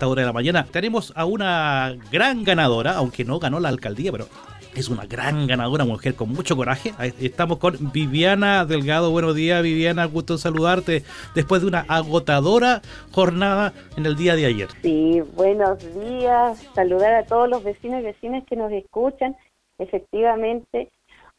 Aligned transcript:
esta 0.00 0.08
hora 0.08 0.22
de 0.22 0.26
la 0.28 0.32
mañana. 0.32 0.64
Tenemos 0.64 1.12
a 1.14 1.26
una 1.26 1.94
gran 2.10 2.42
ganadora, 2.42 2.92
aunque 2.92 3.22
no 3.22 3.38
ganó 3.38 3.60
la 3.60 3.68
alcaldía, 3.68 4.10
pero 4.10 4.28
es 4.74 4.88
una 4.88 5.04
gran 5.04 5.46
ganadora, 5.46 5.84
mujer 5.84 6.14
con 6.14 6.30
mucho 6.30 6.56
coraje. 6.56 6.94
Estamos 7.20 7.58
con 7.58 7.92
Viviana 7.92 8.64
Delgado. 8.64 9.10
Buenos 9.10 9.34
días, 9.34 9.62
Viviana. 9.62 10.06
Gusto 10.06 10.38
saludarte 10.38 11.02
después 11.34 11.60
de 11.60 11.68
una 11.68 11.84
agotadora 11.86 12.80
jornada 13.12 13.74
en 13.98 14.06
el 14.06 14.16
día 14.16 14.36
de 14.36 14.46
ayer. 14.46 14.68
Sí, 14.80 15.20
buenos 15.36 15.78
días. 15.94 16.58
Saludar 16.74 17.12
a 17.12 17.26
todos 17.26 17.50
los 17.50 17.62
vecinos 17.62 18.00
y 18.00 18.04
vecinas 18.04 18.42
que 18.46 18.56
nos 18.56 18.72
escuchan. 18.72 19.36
Efectivamente, 19.76 20.88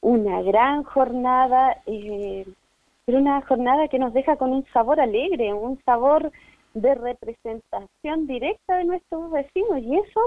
una 0.01 0.43
gran 0.43 0.83
jornada, 0.83 1.77
eh, 1.87 2.45
pero 3.05 3.17
una 3.17 3.41
jornada 3.41 3.87
que 3.87 3.97
nos 3.97 4.13
deja 4.13 4.35
con 4.35 4.51
un 4.51 4.67
sabor 4.71 4.99
alegre, 4.99 5.51
un 5.51 5.81
sabor 5.83 6.31
de 6.73 6.95
representación 6.95 8.27
directa 8.27 8.77
de 8.77 8.85
nuestros 8.85 9.31
vecinos. 9.31 9.79
Y 9.79 9.97
eso 9.97 10.21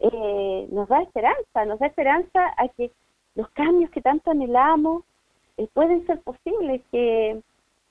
eh, 0.00 0.68
nos 0.70 0.88
da 0.88 1.02
esperanza, 1.02 1.64
nos 1.66 1.78
da 1.78 1.86
esperanza 1.86 2.54
a 2.56 2.68
que 2.68 2.90
los 3.34 3.48
cambios 3.50 3.90
que 3.90 4.00
tanto 4.00 4.30
anhelamos 4.30 5.04
eh, 5.56 5.68
pueden 5.72 6.06
ser 6.06 6.20
posibles, 6.22 6.82
que, 6.90 7.40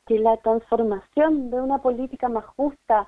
que 0.05 0.19
la 0.19 0.37
transformación 0.37 1.49
de 1.49 1.61
una 1.61 1.79
política 1.79 2.29
más 2.29 2.45
justa, 2.55 3.07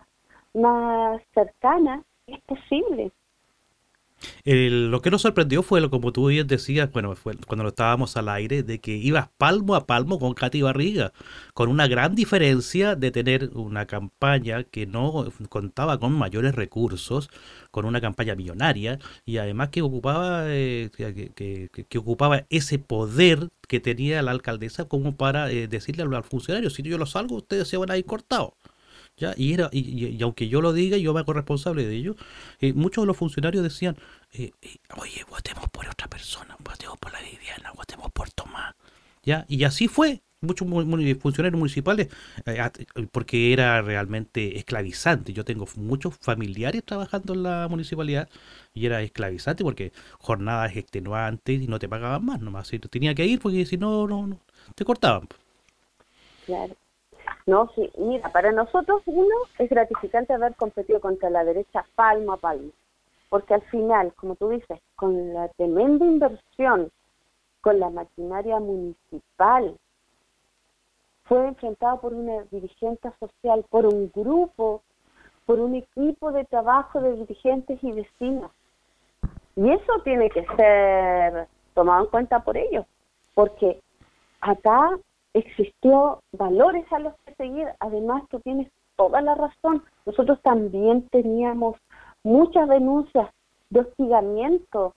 más 0.54 1.22
cercana, 1.34 2.04
es 2.28 2.42
posible 2.42 3.12
lo 4.46 5.02
que 5.02 5.12
nos 5.12 5.22
sorprendió 5.22 5.64
fue, 5.64 5.82
lo 5.82 5.90
como 5.90 6.12
tú 6.12 6.28
bien 6.28 6.48
decías, 6.48 6.92
bueno, 6.92 7.16
fue 7.16 7.36
cuando 7.48 7.64
lo 7.64 7.70
estábamos 7.70 8.18
al 8.18 8.30
aire, 8.30 8.64
de 8.64 8.80
que 8.80 8.96
ibas 8.96 9.30
palmo 9.38 9.76
a 9.76 9.86
palmo 9.86 10.20
con 10.20 10.34
Katy 10.34 10.62
Barriga, 10.62 11.14
con 11.54 11.70
una 11.70 11.88
gran 11.88 12.16
diferencia 12.16 12.96
de 12.96 13.12
tener 13.12 13.52
una 13.54 13.86
campaña 13.86 14.64
que 14.64 14.86
no 14.86 15.26
contaba 15.50 16.00
con 16.00 16.14
mayores 16.14 16.56
recursos, 16.56 17.30
con 17.72 17.86
una 17.86 18.02
campaña 18.02 18.36
millonaria, 18.36 19.00
y 19.26 19.38
además 19.38 19.70
que 19.70 19.82
ocupaba, 19.82 20.46
eh, 20.48 20.90
que, 20.96 21.70
que, 21.90 21.98
ocupaba 21.98 22.46
ese 22.50 22.80
poder 22.80 23.50
que 23.68 23.80
tenía 23.80 24.22
la 24.22 24.32
alcaldesa 24.32 24.86
como 24.86 25.16
para 25.16 25.52
eh, 25.52 25.68
decirle 25.68 26.04
a 26.04 26.06
los 26.06 26.26
funcionarios, 26.26 26.74
si 26.74 26.84
yo 26.84 26.98
lo 26.98 27.06
salgo, 27.06 27.36
ustedes 27.38 27.68
se 27.68 27.78
van 27.78 27.92
a 27.92 27.98
ir 27.98 28.06
cortados. 28.06 28.54
¿Ya? 29.18 29.34
Y, 29.38 29.54
era, 29.54 29.70
y, 29.72 30.22
aunque 30.24 30.48
yo 30.48 30.62
lo 30.62 30.74
diga, 30.74 30.98
yo 30.98 31.14
me 31.14 31.20
hago 31.20 31.34
responsable 31.34 31.86
de 31.86 31.96
ello, 31.96 32.16
eh, 32.60 32.74
muchos 32.74 33.04
de 33.04 33.08
los 33.08 33.18
funcionarios 33.18 33.64
decían, 33.64 33.98
eh, 34.34 34.52
eh, 34.62 34.78
oye, 34.98 35.24
votemos 35.30 35.70
por 35.70 35.88
otra 35.88 36.08
persona, 36.08 36.56
votemos 36.64 36.98
por 36.98 37.14
la 37.14 37.20
Viviana, 37.22 37.72
votemos 37.76 38.12
por 38.12 38.30
Tomás. 38.32 38.76
¿Ya? 39.24 39.46
Y 39.48 39.64
así 39.64 39.88
fue. 39.88 40.22
Muchos 40.42 40.68
funcionarios 41.22 41.58
municipales, 41.58 42.10
porque 43.12 43.52
era 43.52 43.82
realmente 43.82 44.60
esclavizante. 44.60 45.34
Yo 45.34 45.44
tengo 45.44 45.66
muchos 45.76 46.16
familiares 46.20 46.84
trabajando 46.86 47.34
en 47.34 47.42
la 47.44 47.68
municipalidad 47.68 48.30
y 48.72 48.86
era 48.86 49.02
esclavizante 49.02 49.64
porque 49.64 49.92
jornadas 50.20 50.76
extenuantes 50.76 51.62
y 51.64 51.68
no 51.68 51.80
te 51.80 51.90
pagaban 51.90 52.24
más 52.26 52.42
nomás. 52.42 52.70
Tenía 52.92 53.16
que 53.16 53.26
ir 53.26 53.40
porque 53.40 53.66
si 53.66 53.78
no, 53.78 54.08
no, 54.08 54.28
no 54.28 54.40
te 54.76 54.86
cortaban. 54.86 55.28
Claro. 56.46 56.78
No, 57.46 57.70
sí, 57.76 57.92
mira, 57.98 58.30
para 58.32 58.52
nosotros 58.52 59.04
uno 59.06 59.36
es 59.60 59.70
gratificante 59.70 60.34
haber 60.34 60.56
competido 60.56 61.00
contra 61.00 61.30
la 61.30 61.44
derecha 61.44 61.86
palmo 61.96 62.34
a 62.34 62.38
palmo, 62.38 62.72
porque 63.30 63.54
al 63.54 63.62
final, 63.64 64.14
como 64.16 64.36
tú 64.36 64.50
dices, 64.50 64.80
con 64.96 65.34
la 65.34 65.48
tremenda 65.50 66.06
inversión, 66.06 66.92
con 67.62 67.80
la 67.80 67.90
maquinaria 67.90 68.60
municipal, 68.60 69.78
fue 71.26 71.48
enfrentado 71.48 72.00
por 72.02 72.14
una 72.14 72.44
dirigente 72.52 73.10
social, 73.20 73.66
por 73.70 73.86
un 73.86 74.12
grupo, 74.14 74.84
por 75.46 75.60
un 75.60 75.76
equipo 75.76 76.32
de 76.32 76.46
trabajo 76.46 77.02
de 77.02 77.16
dirigentes 77.16 77.84
y 77.84 77.92
vecinos. 77.92 78.52
Y 79.56 79.72
eso 79.72 79.94
tiene 80.04 80.30
que 80.30 80.46
ser 80.56 81.48
tomado 81.74 82.06
en 82.06 82.10
cuenta 82.10 82.44
por 82.44 82.58
ellos, 82.58 82.86
porque 83.34 83.82
acá 84.42 84.98
existió 85.36 86.20
valores 86.32 86.86
a 86.92 87.00
los 87.00 87.14
que 87.26 87.36
seguir. 87.36 87.68
Además, 87.80 88.24
tú 88.30 88.40
tienes 88.40 88.72
toda 88.96 89.22
la 89.22 89.36
razón. 89.36 89.84
Nosotros 90.06 90.42
también 90.42 91.08
teníamos 91.10 91.76
muchas 92.24 92.68
denuncias 92.70 93.30
de 93.70 93.82
hostigamiento, 93.82 94.94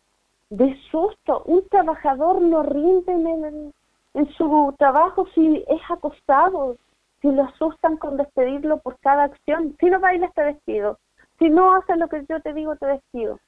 de 0.50 0.76
susto. 0.90 1.42
Un 1.46 1.66
trabajador 1.68 2.40
no 2.40 2.62
rinde 2.62 3.12
en, 3.12 3.72
en 4.14 4.28
su 4.34 4.74
trabajo 4.78 5.26
si 5.34 5.64
es 5.68 5.80
acostado, 5.90 6.76
si 7.20 7.32
lo 7.32 7.42
asustan 7.42 7.96
con 7.96 8.16
despedirlo 8.16 8.78
por 8.78 8.96
cada 9.00 9.24
acción. 9.24 9.76
Si 9.80 9.86
no 9.86 9.98
bailas, 9.98 10.32
te 10.34 10.42
despido. 10.42 10.98
Si 11.40 11.50
no 11.50 11.74
haces 11.74 11.96
lo 11.96 12.08
que 12.08 12.24
yo 12.28 12.40
te 12.40 12.52
digo, 12.52 12.76
te 12.76 12.86
despido. 12.86 13.40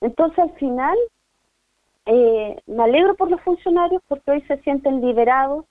Entonces, 0.00 0.38
al 0.38 0.52
final, 0.52 0.96
eh, 2.06 2.56
me 2.66 2.82
alegro 2.82 3.14
por 3.14 3.30
los 3.30 3.40
funcionarios 3.42 4.02
porque 4.08 4.30
hoy 4.30 4.40
se 4.42 4.58
sienten 4.62 5.02
liberados, 5.02 5.66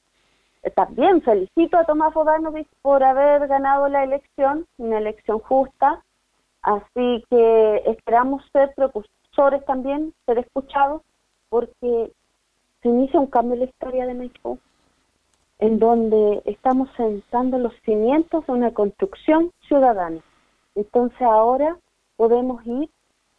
también 0.72 1.22
felicito 1.22 1.78
a 1.78 1.84
Tomás 1.86 2.14
Bodanovich 2.14 2.70
por 2.82 3.04
haber 3.04 3.48
ganado 3.48 3.90
la 3.90 4.04
elección, 4.04 4.66
una 4.78 4.98
elección 4.98 5.40
justa, 5.40 6.04
así 6.62 7.24
que 7.30 7.84
esperamos 7.86 8.44
ser 8.54 8.74
precursores 8.76 9.66
también, 9.66 10.14
ser 10.26 10.40
escuchados, 10.40 11.02
porque 11.50 12.12
se 12.82 12.90
inicia 12.90 13.20
un 13.20 13.28
cambio 13.28 13.54
en 13.56 13.60
la 13.60 13.66
historia 13.66 14.06
de 14.06 14.14
México, 14.14 14.58
en 15.60 15.80
donde 15.80 16.42
estamos 16.46 16.90
sentando 16.98 17.58
los 17.58 17.74
cimientos 17.86 18.46
de 18.46 18.54
una 18.54 18.74
construcción 18.74 19.52
ciudadana. 19.68 20.22
Entonces 20.76 21.22
ahora 21.22 21.78
podemos 22.16 22.66
ir 22.66 22.90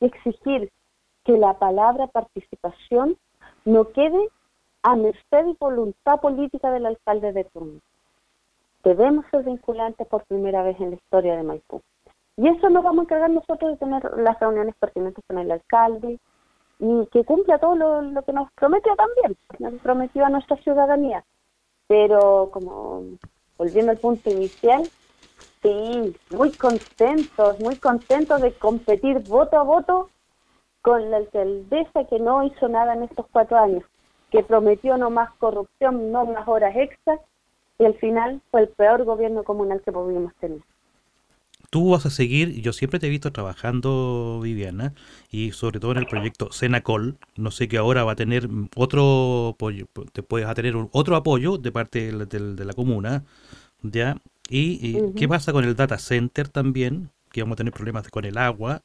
y 0.00 0.06
exigir 0.06 0.70
que 1.24 1.38
la 1.38 1.54
palabra 1.54 2.06
participación 2.06 3.16
no 3.64 3.88
quede 3.92 4.28
a 4.84 4.96
merced 4.96 5.46
y 5.46 5.56
voluntad 5.58 6.20
política 6.20 6.70
del 6.70 6.84
alcalde 6.84 7.32
de 7.32 7.44
turno. 7.44 7.80
Debemos 8.84 9.24
ser 9.30 9.42
vinculantes 9.42 10.06
por 10.06 10.24
primera 10.24 10.62
vez 10.62 10.78
en 10.78 10.90
la 10.90 10.96
historia 10.96 11.36
de 11.36 11.42
Maipú. 11.42 11.80
Y 12.36 12.48
eso 12.48 12.68
nos 12.68 12.84
vamos 12.84 13.00
a 13.00 13.02
encargar 13.04 13.30
nosotros 13.30 13.72
de 13.72 13.76
tener 13.78 14.04
las 14.18 14.38
reuniones 14.38 14.74
pertinentes 14.74 15.24
con 15.26 15.38
el 15.38 15.50
alcalde 15.50 16.18
y 16.78 17.06
que 17.06 17.24
cumpla 17.24 17.58
todo 17.58 17.74
lo, 17.74 18.22
que 18.24 18.32
nos 18.34 18.52
prometió 18.52 18.94
también, 18.94 19.38
nos 19.58 19.80
prometió 19.80 20.26
a 20.26 20.28
nuestra 20.28 20.58
ciudadanía. 20.58 21.24
Pero 21.86 22.50
como 22.52 23.04
volviendo 23.56 23.90
al 23.90 23.98
punto 23.98 24.28
inicial, 24.28 24.82
sí, 25.62 26.14
muy 26.30 26.52
contentos, 26.52 27.58
muy 27.60 27.76
contentos 27.76 28.42
de 28.42 28.52
competir 28.52 29.20
voto 29.20 29.58
a 29.58 29.62
voto 29.62 30.10
con 30.82 31.10
la 31.10 31.16
alcaldesa 31.16 32.04
que 32.04 32.18
no 32.18 32.42
hizo 32.42 32.68
nada 32.68 32.92
en 32.92 33.04
estos 33.04 33.26
cuatro 33.32 33.56
años 33.56 33.84
que 34.34 34.42
prometió 34.42 34.96
no 34.96 35.10
más 35.10 35.30
corrupción, 35.38 36.10
no 36.10 36.26
más 36.26 36.48
horas 36.48 36.74
extras, 36.76 37.20
y 37.78 37.84
al 37.84 37.94
final 37.94 38.42
fue 38.50 38.62
el 38.62 38.68
peor 38.68 39.04
gobierno 39.04 39.44
comunal 39.44 39.80
que 39.84 39.92
pudimos 39.92 40.34
tener. 40.40 40.58
Tú 41.70 41.90
vas 41.90 42.04
a 42.04 42.10
seguir, 42.10 42.60
yo 42.60 42.72
siempre 42.72 42.98
te 42.98 43.06
he 43.06 43.10
visto 43.10 43.30
trabajando, 43.30 44.40
Viviana, 44.42 44.92
y 45.30 45.52
sobre 45.52 45.78
todo 45.78 45.92
en 45.92 45.98
el 45.98 46.06
proyecto 46.06 46.50
Senacol, 46.50 47.16
no 47.36 47.52
sé 47.52 47.68
que 47.68 47.78
ahora 47.78 48.02
va 48.02 48.12
a 48.12 48.16
tener 48.16 48.48
otro 48.74 49.50
apoyo, 49.50 49.86
te 50.12 50.24
puedes 50.24 50.48
a 50.48 50.54
tener 50.54 50.74
otro 50.90 51.14
apoyo 51.14 51.56
de 51.56 51.70
parte 51.70 52.10
de, 52.10 52.64
la 52.64 52.72
comuna, 52.72 53.22
¿ya? 53.82 54.16
¿Y, 54.50 55.12
qué 55.12 55.28
pasa 55.28 55.52
con 55.52 55.64
el 55.64 55.76
data 55.76 55.98
center 55.98 56.48
también? 56.48 57.10
Que 57.30 57.42
vamos 57.42 57.54
a 57.54 57.58
tener 57.58 57.72
problemas 57.72 58.08
con 58.08 58.24
el 58.24 58.36
agua, 58.36 58.82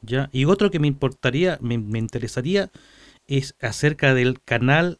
¿ya? 0.00 0.30
Y 0.32 0.46
otro 0.46 0.70
que 0.70 0.78
me 0.78 0.86
importaría, 0.86 1.58
me, 1.60 1.76
me 1.76 1.98
interesaría 1.98 2.70
es 3.30 3.54
acerca 3.60 4.12
del 4.12 4.42
canal, 4.42 4.98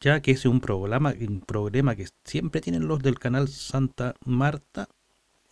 ya 0.00 0.20
que 0.20 0.30
es 0.30 0.46
un 0.46 0.60
programa, 0.60 1.14
un 1.20 1.40
problema 1.40 1.96
que 1.96 2.06
siempre 2.24 2.60
tienen 2.60 2.86
los 2.86 3.02
del 3.02 3.18
canal 3.18 3.48
Santa 3.48 4.14
Marta, 4.24 4.88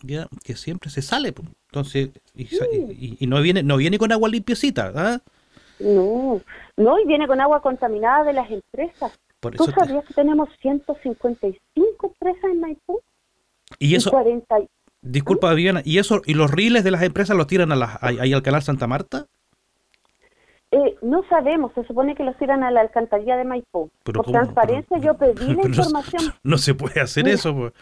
ya 0.02 0.28
que 0.44 0.54
siempre 0.54 0.90
se 0.90 1.02
sale, 1.02 1.34
entonces 1.68 2.10
y, 2.36 3.26
no 3.26 3.42
viene 3.42 3.62
no 3.62 3.76
viene 3.76 3.98
con 3.98 4.12
agua 4.12 4.28
limpiecita, 4.28 4.92
¿ah? 4.94 5.20
No, 5.80 6.40
no 6.76 7.00
y 7.00 7.06
viene 7.06 7.26
con 7.26 7.40
agua 7.40 7.60
contaminada 7.60 8.24
de 8.24 8.32
las 8.32 8.48
empresas. 8.48 9.18
¿Tú 9.40 9.64
sabías 9.64 10.04
que 10.06 10.14
tenemos 10.14 10.48
155 10.60 12.06
empresas 12.06 12.44
en 12.44 12.60
Maipú? 12.60 13.00
Y 13.78 13.96
eso. 13.96 14.12
Disculpa, 15.02 15.52
Viviana, 15.52 15.82
¿y 15.84 15.98
eso 15.98 16.22
y 16.24 16.34
los 16.34 16.50
riles 16.50 16.84
de 16.84 16.90
las 16.90 17.02
empresas 17.02 17.36
los 17.36 17.46
tiran 17.46 17.72
a 17.72 17.76
la, 17.76 17.98
ahí 18.00 18.32
al 18.32 18.42
canal 18.42 18.62
Santa 18.62 18.86
Marta? 18.86 19.26
No 21.04 21.22
sabemos, 21.28 21.72
se 21.74 21.84
supone 21.84 22.14
que 22.14 22.24
los 22.24 22.36
tiran 22.36 22.64
a 22.64 22.70
la 22.70 22.80
alcantarilla 22.80 23.36
de 23.36 23.44
Maipú. 23.44 23.90
Por 24.02 24.24
transparencia 24.24 24.98
yo 24.98 25.14
pedí 25.14 25.54
la 25.54 25.66
información. 25.66 26.22
No, 26.42 26.58
se 26.58 26.74
puede 26.74 27.00
hacer 27.00 27.28
eso. 27.28 27.54
Pues. 27.54 27.72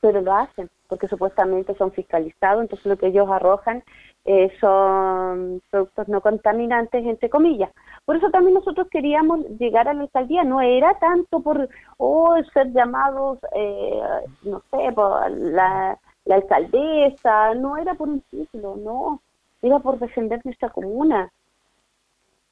Pero 0.00 0.20
lo 0.20 0.34
hacen, 0.34 0.68
porque 0.88 1.08
supuestamente 1.08 1.74
son 1.76 1.92
fiscalizados, 1.92 2.62
entonces 2.62 2.86
lo 2.86 2.96
que 2.96 3.06
ellos 3.06 3.28
arrojan 3.30 3.84
eh, 4.24 4.50
son 4.60 5.60
productos 5.70 6.08
no 6.08 6.20
contaminantes, 6.20 7.04
entre 7.04 7.30
comillas. 7.30 7.70
Por 8.04 8.16
eso 8.16 8.30
también 8.30 8.54
nosotros 8.54 8.88
queríamos 8.90 9.40
llegar 9.58 9.88
a 9.88 9.94
la 9.94 10.02
alcaldía, 10.02 10.42
no 10.42 10.60
era 10.60 10.98
tanto 10.98 11.40
por 11.40 11.68
oh, 11.98 12.36
ser 12.52 12.72
llamados, 12.72 13.38
eh, 13.54 14.00
no 14.42 14.62
sé, 14.70 14.92
por 14.92 15.30
la 15.30 15.98
la 16.24 16.36
alcaldesa, 16.36 17.54
no 17.54 17.76
era 17.76 17.94
por 17.94 18.08
un 18.08 18.20
título, 18.30 18.76
no, 18.76 19.20
era 19.60 19.78
por 19.78 19.98
defender 19.98 20.40
nuestra 20.44 20.70
comuna. 20.70 21.30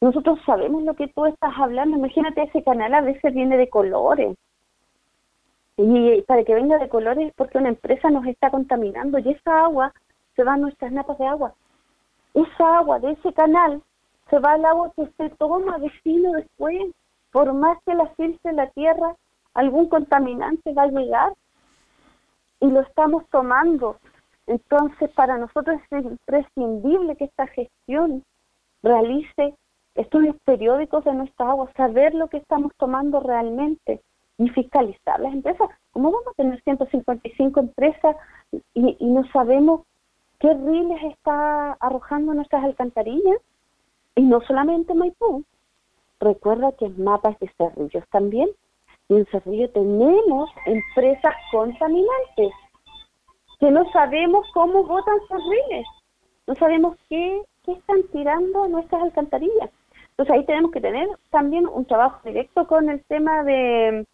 Nosotros 0.01 0.39
sabemos 0.47 0.83
lo 0.85 0.95
que 0.95 1.09
tú 1.09 1.27
estás 1.27 1.53
hablando, 1.59 1.97
imagínate 1.97 2.43
ese 2.43 2.65
canal 2.65 2.95
a 2.95 3.03
veces 3.03 3.35
viene 3.35 3.59
de 3.59 3.69
colores. 3.69 4.37
Y 5.77 6.23
para 6.23 6.45
que 6.45 6.55
venga 6.55 6.79
de 6.79 6.89
colores 6.89 7.29
es 7.29 7.35
porque 7.35 7.59
una 7.59 7.69
empresa 7.69 8.11
nos 8.11 8.27
está 8.27 8.51
contaminando 8.51 9.19
y 9.19 9.31
esa 9.31 9.65
agua 9.65 9.93
se 10.37 10.45
va 10.45 10.55
a 10.55 10.57
nuestras 10.57 10.93
napas 10.93 11.19
de 11.19 11.27
agua. 11.27 11.55
Esa 12.35 12.79
agua 12.79 12.99
de 12.99 13.13
ese 13.13 13.33
canal 13.33 13.83
se 14.31 14.39
va 14.39 14.53
al 14.53 14.65
agua 14.65 14.93
que 14.97 15.07
se 15.17 15.31
toma 15.37 15.79
vecino 15.79 16.33
después. 16.33 16.81
Por 17.33 17.53
más 17.53 17.79
que 17.87 17.95
la 17.95 18.07
filtre 18.17 18.53
la 18.53 18.69
tierra, 18.71 19.15
algún 19.55 19.89
contaminante 19.89 20.73
va 20.73 20.83
a 20.83 20.87
llegar 20.87 21.33
y 22.61 22.71
lo 22.71 22.81
estamos 22.81 23.25
tomando. 23.31 23.97
Entonces, 24.47 25.11
para 25.11 25.39
nosotros 25.39 25.81
es 25.91 26.05
imprescindible 26.05 27.17
que 27.17 27.25
esta 27.25 27.47
gestión 27.49 28.25
realice 28.83 29.55
estudios 29.95 30.37
periódicos 30.45 31.05
de 31.05 31.15
nuestra 31.15 31.51
agua, 31.51 31.71
saber 31.77 32.15
lo 32.15 32.29
que 32.29 32.39
estamos 32.39 32.73
tomando 32.77 33.21
realmente 33.21 34.01
y 34.39 34.49
fiscalizar 34.49 35.21
las 35.21 35.33
empresas. 35.33 35.69
¿Cómo 35.93 36.11
vamos 36.11 36.29
a 36.29 36.35
tener 36.35 36.63
155 36.63 37.61
empresas 37.61 38.17
y, 38.75 38.97
y 38.99 39.07
no 39.07 39.25
sabemos 39.33 39.83
qué 40.39 40.55
riles 40.55 41.03
está 41.13 41.73
arrojando 41.73 42.33
nuestras 42.35 42.65
alcantarillas? 42.65 43.39
Y 44.15 44.23
no 44.23 44.41
solamente 44.43 44.95
Maipú. 44.95 45.45
Recuerda 46.21 46.73
que 46.73 46.87
en 46.87 47.03
mapas 47.03 47.39
de 47.39 47.51
Cerrillos 47.57 48.05
también. 48.11 48.49
Y 49.09 49.17
en 49.17 49.27
Cerrillo 49.27 49.71
tenemos 49.71 50.51
empresas 50.67 51.35
contaminantes 51.51 52.53
que 53.59 53.71
no 53.71 53.91
sabemos 53.93 54.47
cómo 54.55 54.85
votan 54.85 55.19
sus 55.29 55.39
riles. 55.51 55.87
No 56.47 56.55
sabemos 56.55 56.97
qué, 57.09 57.43
qué 57.65 57.73
están 57.73 58.03
tirando 58.13 58.67
nuestras 58.69 59.03
alcantarillas. 59.03 59.71
Entonces 60.21 60.39
ahí 60.39 60.45
tenemos 60.45 60.71
que 60.71 60.83
tener 60.83 61.09
también 61.31 61.67
un 61.67 61.87
trabajo 61.87 62.21
directo 62.29 62.67
con 62.67 62.91
el 62.91 63.03
tema 63.05 63.43
de, 63.43 64.07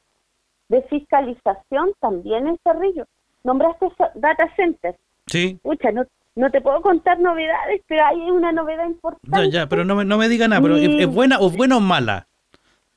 de 0.69 0.83
fiscalización 0.83 1.95
también 1.99 2.47
en 2.47 2.57
Cerrillo. 2.63 3.07
Nombraste 3.43 3.89
data 4.15 4.49
center. 4.55 4.95
Sí. 5.27 5.59
Pucha, 5.65 5.91
no, 5.91 6.05
no 6.37 6.49
te 6.53 6.61
puedo 6.61 6.81
contar 6.81 7.19
novedades, 7.19 7.83
pero 7.89 8.05
hay 8.05 8.21
una 8.31 8.53
novedad 8.53 8.87
importante. 8.87 9.37
No, 9.37 9.45
ya, 9.47 9.67
pero 9.67 9.85
no 9.85 9.97
me, 9.97 10.05
no 10.05 10.17
me 10.17 10.29
diga 10.29 10.47
nada, 10.47 10.63
pero 10.63 10.77
¿es, 10.77 10.89
es 10.89 11.13
buena 11.13 11.41
o 11.41 11.51
buena 11.51 11.77
o 11.77 11.81
mala? 11.81 12.29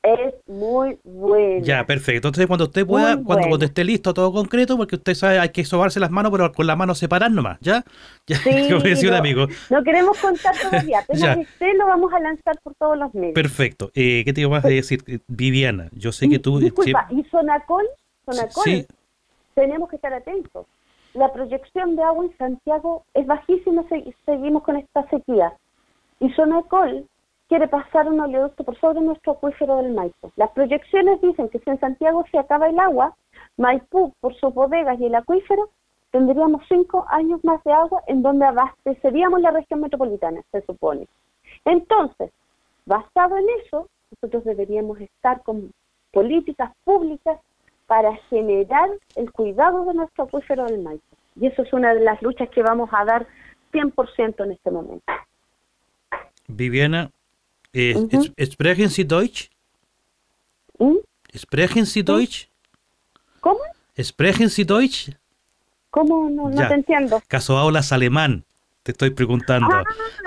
Es 0.01 0.33
muy 0.47 0.97
buena. 1.03 1.61
Ya, 1.61 1.85
perfecto. 1.85 2.29
Entonces, 2.29 2.47
cuando 2.47 2.65
usted 2.65 2.87
pueda, 2.87 3.17
Muy 3.17 3.25
cuando, 3.25 3.65
esté 3.65 3.83
listo, 3.83 4.13
todo 4.13 4.31
concreto, 4.31 4.77
porque 4.77 4.95
usted 4.95 5.13
sabe, 5.13 5.39
hay 5.39 5.49
que 5.49 5.65
sobarse 5.65 5.99
las 5.99 6.09
manos, 6.09 6.31
pero 6.31 6.51
con 6.53 6.65
las 6.67 6.77
manos 6.77 6.97
separadas 6.99 7.33
nomás, 7.33 7.57
¿ya? 7.59 7.83
Ya, 8.25 8.37
Sí, 8.43 8.69
como 8.69 8.79
decía 8.81 9.09
un 9.09 9.15
no, 9.15 9.19
amigo. 9.19 9.47
no 9.69 9.83
queremos 9.83 10.17
contar 10.19 10.55
todavía, 10.57 10.99
Ya. 11.13 11.33
apenas 11.33 11.47
esté 11.49 11.73
lo 11.73 11.85
vamos 11.87 12.13
a 12.13 12.19
lanzar 12.21 12.55
por 12.63 12.75
todos 12.75 12.97
los 12.97 13.13
medios. 13.13 13.33
Perfecto. 13.33 13.91
Eh, 13.93 14.21
¿Qué 14.23 14.31
te 14.31 14.39
iba 14.41 14.57
a 14.57 14.61
decir? 14.61 15.03
Eh, 15.05 15.19
Viviana, 15.27 15.89
yo 15.91 16.13
sé 16.13 16.29
que 16.29 16.39
tú... 16.39 16.59
eh, 16.59 16.63
Disculpa, 16.63 17.05
y 17.09 17.23
Sonacol, 17.25 17.85
Sonacol, 18.25 18.63
Sí. 18.63 18.85
tenemos 19.53 19.89
que 19.89 19.97
estar 19.97 20.13
atentos. 20.13 20.65
La 21.13 21.33
proyección 21.33 21.97
de 21.97 22.03
agua 22.03 22.23
en 22.23 22.37
Santiago 22.37 23.03
es 23.13 23.27
bajísima, 23.27 23.83
se- 23.89 24.13
seguimos 24.25 24.63
con 24.63 24.77
esta 24.77 25.05
sequía. 25.09 25.51
Y 26.21 26.29
Sonacol 26.31 27.05
quiere 27.49 27.67
pasar 27.67 28.07
un 28.07 28.19
oleoducto 28.21 28.63
por 28.63 28.79
sobre 28.79 29.01
nuestro 29.01 29.33
acuífero 29.33 29.77
del 29.77 29.91
Maipo. 29.91 30.31
Las 30.35 30.51
proyecciones 30.51 31.19
dicen 31.19 31.49
que 31.49 31.57
si 31.59 31.69
en 31.69 31.79
Santiago 31.79 32.23
se 32.31 32.37
acaba 32.37 32.69
el 32.69 32.79
agua, 32.79 33.15
Maipú, 33.57 34.13
por 34.21 34.35
sus 34.35 34.53
bodegas 34.53 34.99
y 34.99 35.07
el 35.07 35.15
acuífero, 35.15 35.69
tendríamos 36.11 36.61
cinco 36.69 37.05
años 37.09 37.43
más 37.43 37.61
de 37.63 37.73
agua 37.73 38.03
en 38.07 38.21
donde 38.21 38.45
abasteceríamos 38.45 39.41
la 39.41 39.51
región 39.51 39.81
metropolitana, 39.81 40.41
se 40.51 40.61
supone. 40.61 41.07
Entonces, 41.65 42.31
basado 42.85 43.35
en 43.37 43.45
eso, 43.65 43.89
nosotros 44.11 44.43
deberíamos 44.43 45.01
estar 45.01 45.41
con 45.41 45.73
políticas 46.11 46.71
públicas 46.83 47.39
para 47.87 48.15
generar 48.29 48.89
el 49.15 49.31
cuidado 49.31 49.85
de 49.85 49.95
nuestro 49.95 50.25
acuífero 50.25 50.65
del 50.65 50.83
Maipo. 50.83 51.03
Y 51.35 51.47
eso 51.47 51.63
es 51.63 51.73
una 51.73 51.95
de 51.95 52.01
las 52.01 52.21
luchas 52.21 52.47
que 52.49 52.61
vamos 52.61 52.89
a 52.93 53.05
dar 53.05 53.25
100% 53.73 54.43
en 54.43 54.51
este 54.51 54.69
momento. 54.69 55.03
Viviana, 56.47 57.11
sprechen 57.73 58.89
Sie 58.89 59.03
Deutsch? 59.03 59.49
¿Mm? 60.77 60.97
Sprechen 61.35 61.85
Sie 61.85 62.03
Deutsch? 62.03 62.47
¿Cómo? 63.41 63.59
Sprechen 63.97 64.49
Sie 64.49 64.65
Deutsch? 64.65 65.11
¿Cómo? 65.89 66.29
No, 66.29 66.49
no 66.49 66.67
te 66.67 66.73
entiendo. 66.73 67.21
¿Caso 67.27 67.57
hablas 67.57 67.91
alemán? 67.91 68.45
Te 68.83 68.93
estoy 68.93 69.09
preguntando. 69.09 69.67
Ah, 69.71 69.83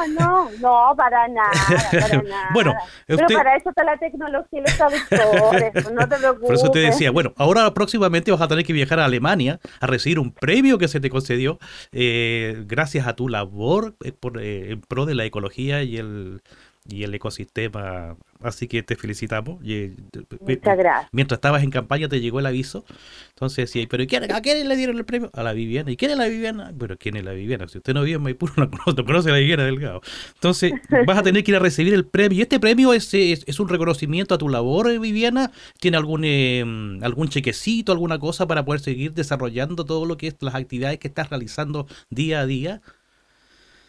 no, 0.08 0.50
no, 0.60 0.94
para 0.96 1.26
nada, 1.26 1.50
para 1.90 2.22
nada. 2.22 2.50
Bueno, 2.52 2.74
Pero 3.06 3.26
para 3.28 3.56
eso 3.56 3.70
está 3.70 3.82
la 3.82 3.96
tecnología 3.96 4.58
y 4.58 4.62
los 4.62 4.76
traductores, 4.76 5.90
no 5.92 6.08
te 6.08 6.16
preocupes. 6.16 6.40
Por 6.46 6.54
eso 6.54 6.70
te 6.70 6.80
decía, 6.80 7.10
bueno, 7.10 7.32
ahora 7.38 7.72
próximamente 7.72 8.30
vas 8.30 8.42
a 8.42 8.48
tener 8.48 8.64
que 8.66 8.74
viajar 8.74 9.00
a 9.00 9.06
Alemania 9.06 9.58
a 9.80 9.86
recibir 9.86 10.18
un 10.18 10.32
premio 10.32 10.76
que 10.76 10.86
se 10.88 11.00
te 11.00 11.08
concedió 11.08 11.58
eh, 11.92 12.62
gracias 12.66 13.06
a 13.06 13.16
tu 13.16 13.28
labor 13.28 13.94
eh, 14.04 14.12
por, 14.12 14.40
eh, 14.40 14.72
en 14.72 14.80
pro 14.82 15.06
de 15.06 15.14
la 15.14 15.24
ecología 15.24 15.82
y 15.82 15.96
el, 15.96 16.42
y 16.88 17.04
el 17.04 17.14
ecosistema. 17.14 18.16
Así 18.40 18.66
que 18.66 18.82
te 18.82 18.96
felicitamos. 18.96 19.60
Eh, 19.64 19.94
Muchas 20.40 20.76
gracias. 20.76 21.08
Mientras 21.12 21.36
estabas 21.36 21.62
en 21.62 21.70
campaña 21.70 22.08
te 22.08 22.20
llegó 22.20 22.40
el 22.40 22.46
aviso. 22.46 22.84
Entonces 23.30 23.68
decía, 23.68 23.86
¿pero 23.88 24.04
quién, 24.06 24.30
a 24.32 24.40
quién 24.40 24.68
le 24.68 24.76
dieron 24.76 24.98
el 24.98 25.04
premio? 25.04 25.30
A 25.32 25.44
la 25.44 25.52
Viviana. 25.52 25.90
¿Y 25.92 25.96
quién 25.96 26.10
es 26.10 26.16
la 26.16 26.26
Viviana? 26.26 26.72
Pero 26.76 26.98
¿quién 26.98 27.16
es 27.16 27.24
la 27.24 27.32
Viviana? 27.32 27.68
Si 27.68 27.78
usted 27.78 27.94
no 27.94 28.02
vive 28.02 28.16
en 28.16 28.22
Maipú, 28.22 28.48
no 28.56 28.68
conoce, 28.70 28.94
no 28.96 29.04
conoce 29.04 29.28
a 29.28 29.32
la 29.32 29.38
Viviana 29.38 29.64
Delgado. 29.64 30.00
Entonces 30.34 30.72
vas 31.06 31.18
a 31.18 31.22
tener 31.22 31.44
que 31.44 31.52
ir 31.52 31.56
a 31.56 31.60
recibir 31.60 31.94
el 31.94 32.04
premio. 32.04 32.38
¿Y 32.38 32.42
este 32.42 32.58
premio 32.58 32.92
es, 32.92 33.14
es, 33.14 33.44
es 33.46 33.60
un 33.60 33.68
reconocimiento 33.68 34.34
a 34.34 34.38
tu 34.38 34.48
labor, 34.48 34.98
Viviana? 34.98 35.52
¿Tiene 35.78 35.96
algún, 35.96 36.22
eh, 36.24 36.64
algún 37.02 37.28
chequecito, 37.28 37.92
alguna 37.92 38.18
cosa 38.18 38.46
para 38.46 38.64
poder 38.64 38.80
seguir 38.80 39.12
desarrollando 39.12 39.84
todo 39.84 40.04
lo 40.04 40.16
que 40.16 40.28
es 40.28 40.36
las 40.40 40.56
actividades 40.56 40.98
que 40.98 41.08
estás 41.08 41.30
realizando 41.30 41.86
día 42.10 42.40
a 42.40 42.46
día? 42.46 42.82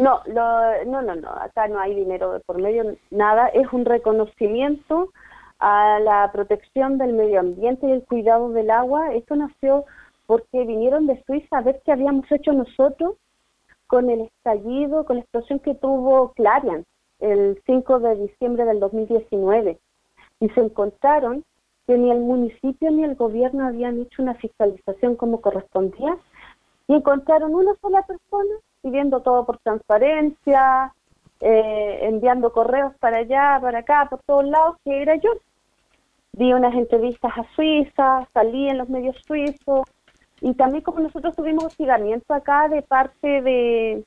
No, 0.03 0.21
lo, 0.25 0.83
no, 0.83 1.01
no, 1.01 1.15
no, 1.15 1.29
acá 1.29 1.69
no 1.69 1.79
hay 1.79 1.95
dinero 1.95 2.33
de 2.33 2.41
por 2.41 2.57
medio, 2.61 2.97
nada, 3.09 3.47
es 3.47 3.71
un 3.71 3.85
reconocimiento 3.85 5.13
a 5.59 5.97
la 6.01 6.29
protección 6.33 6.97
del 6.97 7.13
medio 7.13 7.39
ambiente 7.39 7.88
y 7.88 7.91
el 7.94 8.03
cuidado 8.03 8.50
del 8.50 8.69
agua. 8.69 9.13
Esto 9.13 9.38
nació 9.38 9.85
porque 10.25 10.65
vinieron 10.65 11.07
de 11.07 11.23
Suiza 11.23 11.57
a 11.57 11.61
ver 11.61 11.81
qué 11.85 11.94
habíamos 11.94 12.29
hecho 12.33 12.51
nosotros 12.51 13.15
con 13.88 14.09
el 14.09 14.23
estallido, 14.23 15.05
con 15.05 15.15
la 15.15 15.21
explosión 15.21 15.59
que 15.59 15.73
tuvo 15.73 16.33
Clarion 16.33 16.83
el 17.19 17.62
5 17.65 18.00
de 18.00 18.15
diciembre 18.27 18.65
del 18.65 18.81
2019 18.81 19.79
y 20.41 20.50
se 20.50 20.60
encontraron 20.60 21.45
que 21.88 21.98
ni 21.98 22.12
el 22.12 22.19
municipio 22.19 22.91
ni 22.91 23.05
el 23.05 23.15
gobierno 23.15 23.65
habían 23.65 24.01
hecho 24.01 24.22
una 24.22 24.33
fiscalización 24.33 25.15
como 25.15 25.39
correspondía 25.39 26.17
y 26.89 26.95
encontraron 26.95 27.55
una 27.55 27.74
sola 27.75 28.01
persona 28.01 28.55
pidiendo 28.84 29.22
todo 29.22 29.46
por 29.46 29.58
transparencia, 29.60 30.94
eh, 31.40 32.00
enviando 32.02 32.52
correos 32.52 32.94
para 33.00 33.18
allá, 33.18 33.58
para 33.62 33.80
acá, 33.80 34.08
por 34.10 34.20
todos 34.24 34.46
lados, 34.46 34.78
que 34.84 35.02
era 35.02 35.16
yo. 35.16 35.32
Di 36.34 36.54
unas 36.54 36.74
entrevistas 36.74 37.32
a 37.38 37.44
Suiza, 37.56 38.28
salí 38.34 38.70
en 38.70 38.78
los 38.78 38.90
medios 38.90 39.16
suizos 39.25 39.88
y 40.42 40.54
también 40.56 40.84
como 40.84 41.00
nosotros 41.00 41.36
tuvimos 41.36 41.66
hostigamiento 41.66 42.34
acá 42.34 42.68
de 42.68 42.82
parte 42.82 43.42
de, 43.42 44.04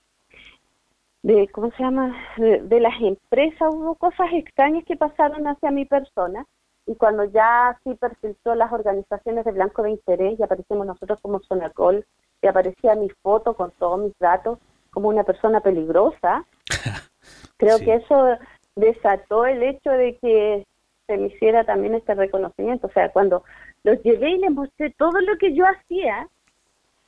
de 1.23 1.49
¿cómo 1.49 1.71
se 1.71 1.83
llama?, 1.83 2.15
de, 2.37 2.61
de 2.63 2.81
las 2.81 3.01
empresas, 3.01 3.73
hubo 3.73 3.95
cosas 3.95 4.29
extrañas 4.33 4.85
que 4.85 4.97
pasaron 4.97 5.47
hacia 5.47 5.71
mi 5.71 5.85
persona 5.85 6.45
y 6.87 6.95
cuando 6.97 7.25
ya 7.25 7.79
sí 7.83 7.95
perfiltró 7.95 8.55
las 8.55 8.73
organizaciones 8.73 9.45
de 9.45 9.53
blanco 9.53 9.83
de 9.83 9.91
interés 9.91 10.39
y 10.39 10.43
aparecimos 10.43 10.87
nosotros 10.87 11.21
como 11.21 11.41
Sonacol 11.41 12.05
y 12.43 12.47
aparecía 12.47 12.95
mi 12.95 13.09
foto 13.23 13.55
con 13.55 13.71
todos 13.73 13.99
mis 14.01 14.19
datos 14.19 14.59
como 14.91 15.09
una 15.09 15.25
persona 15.25 15.61
peligrosa, 15.61 16.45
creo 17.57 17.79
Sí. 17.79 17.85
que 17.85 17.95
eso 17.95 18.37
desató 18.77 19.47
el 19.47 19.63
hecho 19.63 19.91
de 19.91 20.17
que 20.19 20.67
se 21.07 21.17
me 21.17 21.29
hiciera 21.29 21.65
también 21.65 21.95
este 21.95 22.15
reconocimiento. 22.15 22.89
O 22.89 22.91
sea, 22.91 23.11
cuando 23.13 23.45
los 23.85 24.03
llevé 24.03 24.31
y 24.31 24.39
les 24.39 24.51
mostré 24.51 24.91
todo 24.93 25.21
lo 25.21 25.37
que 25.39 25.55
yo 25.55 25.65
hacía, 25.67 26.29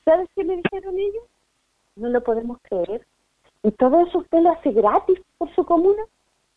¿sabes 0.04 0.28
qué 0.36 0.44
me 0.44 0.56
dijeron 0.56 0.98
ellos? 0.98 1.24
No 1.96 2.08
lo 2.08 2.22
podemos 2.22 2.58
creer. 2.62 3.04
¿Y 3.62 3.72
todo 3.72 4.00
eso 4.06 4.18
usted 4.18 4.38
lo 4.40 4.50
hace 4.52 4.70
gratis 4.70 5.18
por 5.36 5.52
su 5.54 5.64
comuna? 5.64 6.02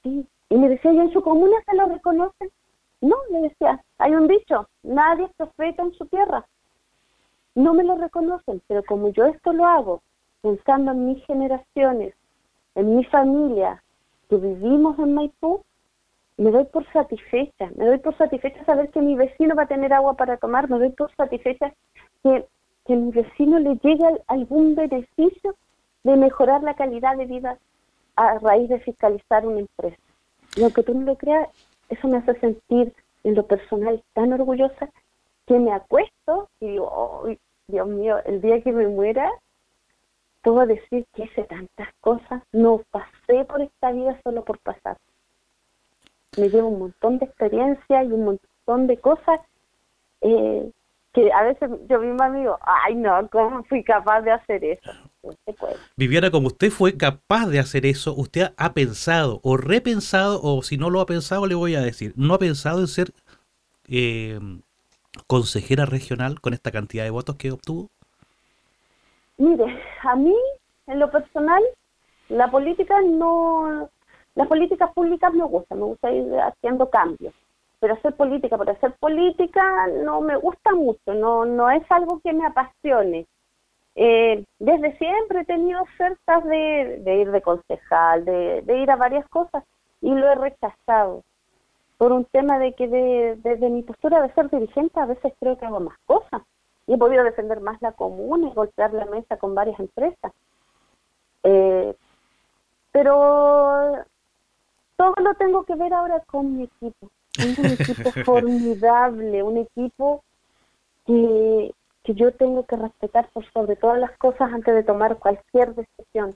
Sí. 0.03 0.25
Y 0.49 0.55
me 0.55 0.69
decía, 0.69 0.91
¿y 0.93 0.99
en 0.99 1.11
su 1.11 1.21
comuna 1.23 1.57
se 1.65 1.75
lo 1.75 1.87
reconocen? 1.87 2.51
No, 3.01 3.15
le 3.31 3.41
decía, 3.41 3.83
hay 3.97 4.13
un 4.13 4.27
dicho, 4.27 4.67
nadie 4.83 5.25
es 5.25 5.31
profeta 5.35 5.81
en 5.81 5.93
su 5.93 6.05
tierra. 6.05 6.45
No 7.55 7.73
me 7.73 7.83
lo 7.83 7.95
reconocen, 7.95 8.61
pero 8.67 8.83
como 8.83 9.09
yo 9.09 9.25
esto 9.25 9.51
lo 9.53 9.65
hago 9.65 10.01
pensando 10.41 10.91
en 10.91 11.07
mis 11.07 11.25
generaciones, 11.25 12.15
en 12.75 12.95
mi 12.95 13.03
familia, 13.05 13.83
que 14.29 14.37
vivimos 14.37 14.97
en 14.99 15.13
Maipú, 15.13 15.61
me 16.37 16.49
doy 16.49 16.65
por 16.65 16.91
satisfecha, 16.91 17.69
me 17.75 17.85
doy 17.85 17.99
por 17.99 18.17
satisfecha 18.17 18.63
saber 18.65 18.89
que 18.89 19.01
mi 19.01 19.15
vecino 19.15 19.53
va 19.55 19.63
a 19.63 19.67
tener 19.67 19.93
agua 19.93 20.15
para 20.15 20.37
tomar, 20.37 20.69
me 20.69 20.79
doy 20.79 20.89
por 20.89 21.13
satisfecha 21.15 21.73
que, 22.23 22.45
que 22.85 22.95
mi 22.95 23.11
vecino 23.11 23.59
le 23.59 23.75
llegue 23.75 24.05
algún 24.27 24.73
beneficio 24.73 25.55
de 26.03 26.15
mejorar 26.15 26.63
la 26.63 26.73
calidad 26.73 27.17
de 27.17 27.25
vida 27.25 27.57
a 28.15 28.39
raíz 28.39 28.69
de 28.69 28.79
fiscalizar 28.79 29.45
una 29.45 29.59
empresa. 29.59 29.97
Y 30.55 30.63
aunque 30.63 30.83
tú 30.83 30.93
no 30.93 31.05
lo 31.05 31.15
creas, 31.15 31.49
eso 31.89 32.07
me 32.07 32.17
hace 32.17 32.33
sentir 32.39 32.93
en 33.23 33.35
lo 33.35 33.45
personal 33.45 34.01
tan 34.13 34.33
orgullosa 34.33 34.89
que 35.51 35.59
me 35.59 35.73
acuesto 35.73 36.49
y 36.61 36.67
digo, 36.67 36.87
oh, 36.89 37.27
Dios 37.67 37.87
mío, 37.87 38.19
el 38.23 38.39
día 38.39 38.61
que 38.61 38.71
me 38.71 38.87
muera, 38.87 39.29
puedo 40.41 40.65
decir 40.65 41.05
que 41.13 41.25
hice 41.25 41.43
tantas 41.43 41.89
cosas, 41.99 42.41
no 42.53 42.81
pasé 42.89 43.43
por 43.43 43.61
esta 43.61 43.91
vida 43.91 44.17
solo 44.23 44.45
por 44.45 44.59
pasar. 44.59 44.95
Me 46.37 46.47
llevo 46.47 46.69
un 46.69 46.79
montón 46.79 47.19
de 47.19 47.25
experiencia 47.25 48.01
y 48.01 48.13
un 48.13 48.23
montón 48.23 48.87
de 48.87 48.97
cosas 48.97 49.41
eh, 50.21 50.71
que 51.11 51.33
a 51.33 51.43
veces 51.43 51.69
yo 51.89 51.99
misma 51.99 52.31
digo, 52.31 52.57
ay 52.61 52.95
no, 52.95 53.27
¿cómo 53.29 53.65
fui 53.65 53.83
capaz 53.83 54.21
de 54.21 54.31
hacer 54.31 54.63
eso? 54.63 54.89
Viviana, 55.97 56.31
como 56.31 56.47
usted 56.47 56.71
fue 56.71 56.95
capaz 56.95 57.47
de 57.47 57.59
hacer 57.59 57.85
eso, 57.85 58.13
usted 58.15 58.53
ha 58.55 58.73
pensado 58.73 59.41
o 59.43 59.57
repensado, 59.57 60.39
o 60.41 60.63
si 60.63 60.77
no 60.77 60.89
lo 60.89 61.01
ha 61.01 61.05
pensado, 61.05 61.45
le 61.45 61.55
voy 61.55 61.75
a 61.75 61.81
decir, 61.81 62.13
¿no 62.15 62.35
ha 62.35 62.39
pensado 62.39 62.79
en 62.79 62.87
ser 62.87 63.11
eh, 63.89 64.39
consejera 65.27 65.85
regional 65.85 66.39
con 66.41 66.53
esta 66.53 66.71
cantidad 66.71 67.03
de 67.03 67.09
votos 67.09 67.35
que 67.35 67.51
obtuvo? 67.51 67.89
Mire, 69.37 69.81
a 70.03 70.15
mí, 70.15 70.35
en 70.87 70.99
lo 70.99 71.09
personal, 71.09 71.63
la 72.29 72.49
política 72.49 73.01
no, 73.01 73.89
las 74.35 74.47
políticas 74.47 74.93
públicas 74.93 75.33
me 75.33 75.43
gustan, 75.43 75.79
me 75.79 75.85
gusta 75.85 76.11
ir 76.11 76.33
haciendo 76.39 76.89
cambios, 76.89 77.33
pero 77.79 77.95
hacer 77.95 78.15
política 78.15 78.57
por 78.57 78.69
hacer 78.69 78.93
política 78.99 79.87
no 80.03 80.21
me 80.21 80.37
gusta 80.37 80.71
mucho, 80.73 81.13
no, 81.13 81.45
no 81.45 81.69
es 81.69 81.83
algo 81.89 82.19
que 82.23 82.33
me 82.33 82.45
apasione. 82.45 83.25
Eh, 83.95 84.45
desde 84.59 84.97
siempre 84.97 85.41
he 85.41 85.45
tenido 85.45 85.81
ofertas 85.81 86.45
de, 86.45 87.17
ir 87.19 87.31
de 87.31 87.41
concejal, 87.41 88.23
de, 88.23 88.77
ir 88.81 88.89
a 88.89 88.95
varias 88.95 89.27
cosas 89.27 89.63
y 89.99 90.09
lo 90.11 90.31
he 90.31 90.35
rechazado 90.35 91.23
por 92.01 92.13
un 92.13 92.25
tema 92.25 92.57
de 92.57 92.73
que 92.73 92.87
desde 92.87 93.69
mi 93.69 93.83
postura 93.83 94.23
de 94.23 94.33
ser 94.33 94.49
dirigente 94.49 94.99
a 94.99 95.05
veces 95.05 95.35
creo 95.39 95.55
que 95.59 95.67
hago 95.67 95.81
más 95.81 95.99
cosas 96.07 96.41
y 96.87 96.93
he 96.95 96.97
podido 96.97 97.23
defender 97.23 97.61
más 97.61 97.79
la 97.79 97.91
comuna 97.91 98.47
y 98.47 98.53
golpear 98.55 98.91
la 98.91 99.05
mesa 99.05 99.37
con 99.37 99.53
varias 99.53 99.79
empresas. 99.79 100.33
Eh, 101.43 101.95
pero 102.91 104.03
todo 104.95 105.13
lo 105.15 105.35
tengo 105.35 105.63
que 105.63 105.75
ver 105.75 105.93
ahora 105.93 106.21
con 106.21 106.57
mi 106.57 106.63
equipo. 106.63 107.11
un 107.37 107.65
equipo 107.67 108.11
formidable, 108.25 109.43
un 109.43 109.57
equipo 109.57 110.23
que, 111.05 111.71
que 112.01 112.15
yo 112.15 112.33
tengo 112.33 112.65
que 112.65 112.77
respetar 112.77 113.29
por 113.29 113.45
sobre 113.51 113.75
todas 113.75 113.99
las 113.99 114.17
cosas 114.17 114.51
antes 114.51 114.73
de 114.73 114.81
tomar 114.81 115.17
cualquier 115.17 115.75
decisión, 115.75 116.33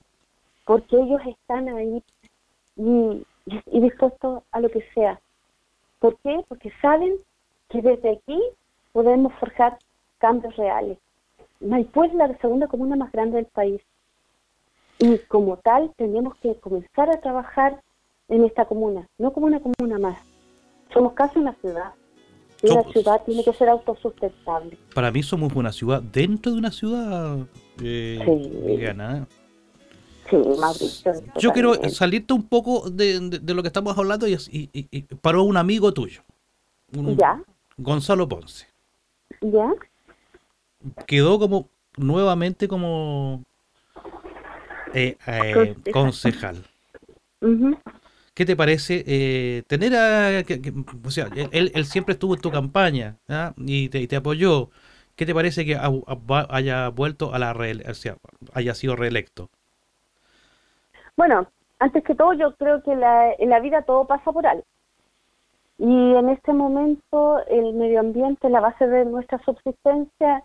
porque 0.64 0.96
ellos 0.96 1.22
están 1.26 1.68
ahí 1.70 2.04
y, 2.76 3.26
y 3.46 3.80
dispuestos 3.80 4.44
a 4.52 4.60
lo 4.60 4.68
que 4.68 4.88
sea. 4.94 5.18
¿Por 5.98 6.18
qué? 6.18 6.44
Porque 6.48 6.72
saben 6.80 7.16
que 7.68 7.82
desde 7.82 8.12
aquí 8.12 8.40
podemos 8.92 9.32
forjar 9.34 9.78
cambios 10.18 10.56
reales. 10.56 10.98
Maipú 11.60 12.04
es 12.04 12.14
la 12.14 12.36
segunda 12.38 12.66
comuna 12.66 12.96
más 12.96 13.12
grande 13.12 13.36
del 13.36 13.46
país 13.46 13.80
y 14.98 15.18
como 15.28 15.58
tal 15.58 15.92
tenemos 15.96 16.34
que 16.36 16.54
comenzar 16.56 17.10
a 17.10 17.20
trabajar 17.20 17.82
en 18.28 18.44
esta 18.44 18.64
comuna, 18.64 19.06
no 19.18 19.32
como 19.32 19.46
una 19.46 19.60
comuna 19.60 19.98
más. 19.98 20.18
Somos 20.92 21.12
casi 21.12 21.38
una 21.38 21.54
ciudad. 21.54 21.92
Y 22.62 22.68
la 22.68 22.82
ciudad 22.84 23.22
tiene 23.26 23.44
que 23.44 23.52
ser 23.52 23.68
autosustentable. 23.68 24.78
Para 24.94 25.10
mí 25.12 25.22
somos 25.22 25.54
una 25.54 25.72
ciudad 25.72 26.02
dentro 26.02 26.52
de 26.52 26.58
una 26.58 26.70
ciudad 26.70 27.46
eh, 27.82 28.18
sí. 28.24 28.78
Sí, 30.28 31.04
Yo 31.38 31.52
quiero 31.52 31.74
salirte 31.88 32.34
un 32.34 32.42
poco 32.48 32.90
de, 32.90 33.40
lo 33.46 33.62
que 33.62 33.68
estamos 33.68 33.96
hablando 33.96 34.26
y, 34.26 34.36
y, 34.50 35.02
paró 35.20 35.42
un 35.42 35.56
amigo 35.56 35.92
tuyo. 35.92 36.22
¿Ya? 36.90 37.42
Gonzalo 37.76 38.28
Ponce. 38.28 38.66
¿Ya? 39.40 39.72
Quedó 41.06 41.38
como 41.38 41.68
nuevamente 41.96 42.68
como 42.68 43.42
eh, 44.94 45.16
eh, 45.26 45.74
concejal. 45.92 46.64
¿Qué 48.34 48.44
te 48.44 48.56
parece 48.56 49.04
eh, 49.06 49.62
tener 49.66 49.94
a... 49.94 50.44
o 51.04 51.10
sea, 51.10 51.28
él, 51.52 51.72
él, 51.74 51.86
siempre 51.86 52.14
estuvo 52.14 52.34
en 52.34 52.40
tu 52.40 52.50
campaña 52.50 53.16
¿ah? 53.28 53.54
y, 53.56 53.88
te, 53.88 54.06
te, 54.06 54.16
apoyó. 54.16 54.70
¿Qué 55.14 55.24
te 55.24 55.34
parece 55.34 55.64
que 55.64 55.76
haya 55.76 56.88
vuelto 56.90 57.32
a 57.32 57.38
la 57.38 57.56
o 57.88 57.94
sea, 57.94 58.16
haya 58.52 58.74
sido 58.74 58.96
reelecto? 58.96 59.48
Bueno, 61.16 61.46
antes 61.78 62.04
que 62.04 62.14
todo 62.14 62.34
yo 62.34 62.54
creo 62.56 62.82
que 62.82 62.94
la, 62.94 63.32
en 63.32 63.50
la 63.50 63.60
vida 63.60 63.82
todo 63.82 64.06
pasa 64.06 64.32
por 64.32 64.46
algo. 64.46 64.64
Y 65.78 66.14
en 66.14 66.28
este 66.30 66.52
momento 66.52 67.38
el 67.46 67.74
medio 67.74 68.00
ambiente 68.00 68.46
es 68.46 68.52
la 68.52 68.60
base 68.60 68.86
de 68.86 69.04
nuestra 69.04 69.38
subsistencia 69.44 70.44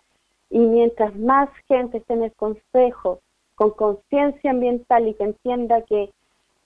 y 0.50 0.58
mientras 0.58 1.16
más 1.16 1.48
gente 1.68 1.98
esté 1.98 2.14
en 2.14 2.24
el 2.24 2.32
consejo 2.32 3.20
con 3.54 3.70
conciencia 3.70 4.50
ambiental 4.50 5.08
y 5.08 5.14
que 5.14 5.24
entienda 5.24 5.82
que, 5.82 6.10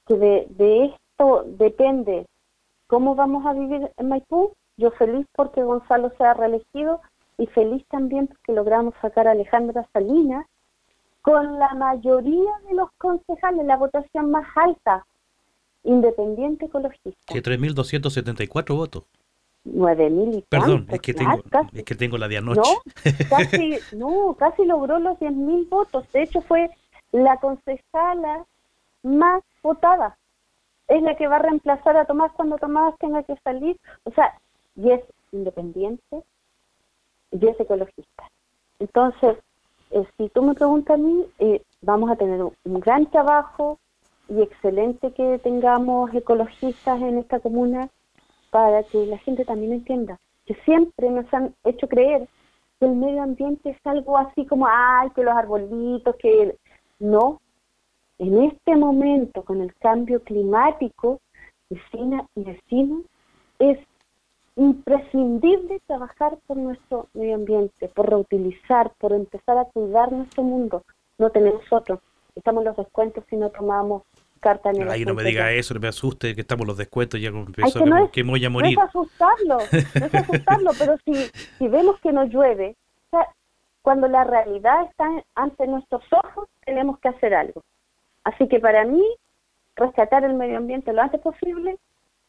de, 0.08 0.46
de, 0.50 0.86
esto 0.86 1.44
depende 1.46 2.26
cómo 2.86 3.14
vamos 3.14 3.44
a 3.46 3.52
vivir 3.52 3.90
en 3.96 4.08
Maipú. 4.08 4.52
Yo 4.76 4.90
feliz 4.92 5.26
porque 5.34 5.62
Gonzalo 5.62 6.10
sea 6.18 6.34
reelegido 6.34 7.00
y 7.38 7.46
feliz 7.46 7.84
también 7.88 8.26
porque 8.28 8.52
logramos 8.52 8.94
sacar 9.00 9.26
a 9.28 9.32
Alejandra 9.32 9.86
Salinas 9.92 10.46
con 11.26 11.58
la 11.58 11.74
mayoría 11.74 12.52
de 12.68 12.74
los 12.74 12.88
concejales, 12.98 13.66
la 13.66 13.76
votación 13.76 14.30
más 14.30 14.46
alta, 14.54 15.04
independiente 15.82 16.66
ecologista. 16.66 17.34
Que 17.34 17.42
3.274 17.42 18.76
votos. 18.76 19.04
9.000 19.64 20.38
y 20.38 20.42
Perdón, 20.42 20.86
es 20.88 21.00
que, 21.00 21.12
tengo, 21.12 21.42
es 21.72 21.82
que 21.82 21.96
tengo 21.96 22.16
la 22.16 22.28
de 22.28 22.36
anoche. 22.36 22.60
No, 22.60 23.28
casi, 23.28 23.78
no, 23.96 24.36
casi 24.38 24.64
logró 24.64 25.00
los 25.00 25.18
10.000 25.18 25.68
votos. 25.68 26.06
De 26.12 26.22
hecho, 26.22 26.40
fue 26.42 26.70
la 27.10 27.36
concejala 27.38 28.46
más 29.02 29.42
votada 29.64 30.16
es 30.86 31.02
la 31.02 31.16
que 31.16 31.26
va 31.26 31.36
a 31.36 31.40
reemplazar 31.40 31.96
a 31.96 32.04
Tomás 32.04 32.30
cuando 32.36 32.58
Tomás 32.58 32.94
tenga 32.98 33.24
que 33.24 33.34
salir. 33.42 33.76
O 34.04 34.12
sea, 34.12 34.38
y 34.76 34.92
es 34.92 35.02
independiente 35.32 36.22
y 37.32 37.46
es 37.48 37.58
ecologista. 37.58 38.30
Entonces, 38.78 39.36
eh, 39.90 40.04
si 40.16 40.28
tú 40.30 40.42
me 40.42 40.54
preguntas 40.54 40.94
a 40.94 40.98
mí, 40.98 41.26
eh, 41.38 41.62
vamos 41.82 42.10
a 42.10 42.16
tener 42.16 42.42
un, 42.42 42.80
gran 42.80 43.06
trabajo 43.06 43.78
y 44.28 44.42
excelente 44.42 45.12
que 45.12 45.38
tengamos 45.38 46.12
ecologistas 46.14 47.00
en 47.00 47.18
esta 47.18 47.40
comuna 47.40 47.88
para 48.50 48.82
que 48.84 49.06
la 49.06 49.18
gente 49.18 49.44
también 49.44 49.72
entienda 49.72 50.18
que 50.46 50.54
siempre 50.64 51.10
nos 51.10 51.32
han 51.34 51.54
hecho 51.64 51.88
creer 51.88 52.28
que 52.78 52.86
el 52.86 52.94
medio 52.94 53.22
ambiente 53.22 53.70
es 53.70 53.78
algo 53.84 54.16
así 54.16 54.46
como, 54.46 54.66
ay, 54.68 55.10
que 55.10 55.22
los 55.22 55.34
arbolitos, 55.34 56.14
que 56.16 56.56
no, 56.98 57.40
en 58.18 58.44
este 58.44 58.76
momento, 58.76 59.44
con 59.44 59.60
el 59.60 59.74
cambio 59.76 60.22
climático, 60.22 61.20
vecina 61.68 62.26
y 62.34 62.44
vecinos, 62.44 63.02
es 63.58 63.78
imprescindible 64.56 65.80
trabajar 65.86 66.38
por 66.46 66.56
nuestro 66.56 67.08
medio 67.14 67.34
ambiente, 67.34 67.88
por 67.88 68.08
reutilizar, 68.08 68.90
por 68.98 69.12
empezar 69.12 69.58
a 69.58 69.66
cuidar 69.66 70.10
nuestro 70.12 70.42
mundo. 70.42 70.82
No 71.18 71.30
tenemos 71.30 71.62
otro. 71.70 72.00
Estamos 72.34 72.64
los 72.64 72.76
descuentos 72.76 73.24
si 73.28 73.36
no 73.36 73.50
tomamos 73.50 74.02
carta 74.40 74.70
en 74.70 74.82
el 74.82 74.90
Ay, 74.90 75.04
no 75.04 75.14
me 75.14 75.24
diga 75.24 75.52
eso, 75.52 75.74
no 75.74 75.80
me 75.80 75.88
asuste 75.88 76.34
que 76.34 76.42
estamos 76.42 76.66
los 76.66 76.76
descuentos 76.76 77.20
ya 77.20 77.32
con 77.32 77.52
que, 77.52 77.62
no 77.84 78.10
que, 78.10 78.22
voy 78.22 78.44
a 78.44 78.50
morir. 78.50 78.76
No 78.76 78.84
es 78.84 78.88
asustarlo, 78.88 79.58
no 79.58 80.06
es 80.06 80.14
asustarlo, 80.14 80.70
pero 80.78 80.96
si, 81.04 81.14
si 81.58 81.68
vemos 81.68 81.98
que 82.00 82.12
no 82.12 82.24
llueve, 82.24 82.76
cuando 83.82 84.08
la 84.08 84.24
realidad 84.24 84.84
está 84.90 85.08
ante 85.36 85.66
nuestros 85.66 86.02
ojos, 86.10 86.48
tenemos 86.64 86.98
que 86.98 87.08
hacer 87.08 87.34
algo. 87.34 87.62
Así 88.24 88.48
que 88.48 88.58
para 88.58 88.84
mí, 88.84 89.04
rescatar 89.76 90.24
el 90.24 90.34
medio 90.34 90.56
ambiente 90.56 90.92
lo 90.92 91.02
antes 91.02 91.20
posible 91.20 91.78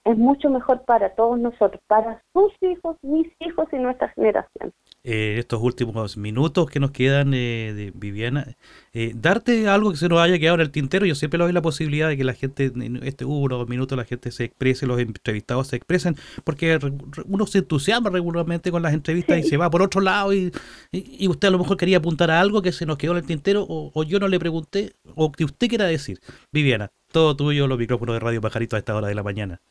es 0.08 0.18
mucho 0.18 0.50
mejor 0.50 0.86
para 0.86 1.14
todos 1.16 1.38
nosotros, 1.38 1.82
para 1.88 2.24
sus 2.34 2.52
hijos, 2.62 2.96
mis 3.02 3.28
hijos 3.40 3.68
y 3.74 3.76
nuestra 3.76 4.08
generación. 4.10 4.72
Eh, 5.04 5.36
estos 5.38 5.62
últimos 5.62 6.18
minutos 6.18 6.70
que 6.70 6.80
nos 6.80 6.92
quedan 6.92 7.34
eh, 7.34 7.74
de 7.76 7.92
Viviana, 7.94 8.56
eh, 8.94 9.12
darte 9.16 9.68
algo 9.68 9.92
que 9.92 9.98
se 9.98 10.08
nos 10.08 10.20
haya 10.20 10.40
quedado 10.40 10.56
en 10.56 10.62
el 10.62 10.72
tintero, 10.72 11.06
yo 11.06 11.16
siempre 11.16 11.38
le 11.38 11.44
doy 11.44 11.54
la 11.54 11.62
posibilidad 11.62 12.08
de 12.08 12.16
que 12.16 12.24
la 12.24 12.34
gente, 12.34 12.72
en 12.74 13.04
este 13.04 13.26
uno 13.26 13.56
o 13.56 13.60
dos 13.60 13.68
minutos, 13.68 13.98
la 13.98 14.06
gente 14.06 14.32
se 14.32 14.46
exprese, 14.46 14.88
los 14.88 15.00
entrevistados 15.00 15.68
se 15.68 15.76
expresen, 15.76 16.16
porque 16.46 16.80
uno 17.26 17.46
se 17.46 17.60
entusiasma 17.60 18.10
regularmente 18.10 18.72
con 18.72 18.82
las 18.82 18.94
entrevistas 18.94 19.40
y 19.40 19.44
se 19.44 19.58
va 19.58 19.70
por 19.70 19.82
otro 19.82 20.00
lado 20.00 20.34
y, 20.34 20.54
y, 20.92 21.28
usted 21.28 21.50
a 21.50 21.52
lo 21.52 21.60
mejor 21.60 21.76
quería 21.76 21.98
apuntar 21.98 22.32
a 22.32 22.40
algo 22.40 22.62
que 22.62 22.72
se 22.72 22.86
nos 22.86 22.98
quedó 22.98 23.12
en 23.12 23.18
el 23.18 23.26
tintero 23.26 23.66
o, 23.68 23.92
o 23.94 24.04
yo 24.04 24.20
no 24.20 24.28
le 24.30 24.40
pregunté 24.40 24.94
o 25.16 25.32
que 25.32 25.44
usted 25.44 25.68
quiera 25.68 25.86
decir. 25.86 26.20
Viviana, 26.52 26.92
todo 27.12 27.36
tuyo, 27.36 27.68
los 27.68 27.78
micrófonos 27.78 28.16
de 28.16 28.20
Radio 28.20 28.42
Pajarito 28.42 28.76
a 28.78 28.80
esta 28.80 28.96
hora 28.96 29.08
de 29.08 29.16
la 29.16 29.24
mañana. 29.24 29.62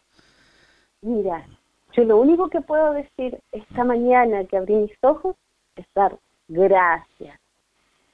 Mira, 1.06 1.46
yo 1.92 2.02
lo 2.02 2.16
único 2.16 2.50
que 2.50 2.60
puedo 2.60 2.92
decir 2.92 3.38
esta 3.52 3.84
mañana 3.84 4.44
que 4.44 4.56
abrí 4.56 4.74
mis 4.74 5.04
ojos 5.04 5.36
es 5.76 5.86
dar 5.94 6.18
gracias. 6.48 7.38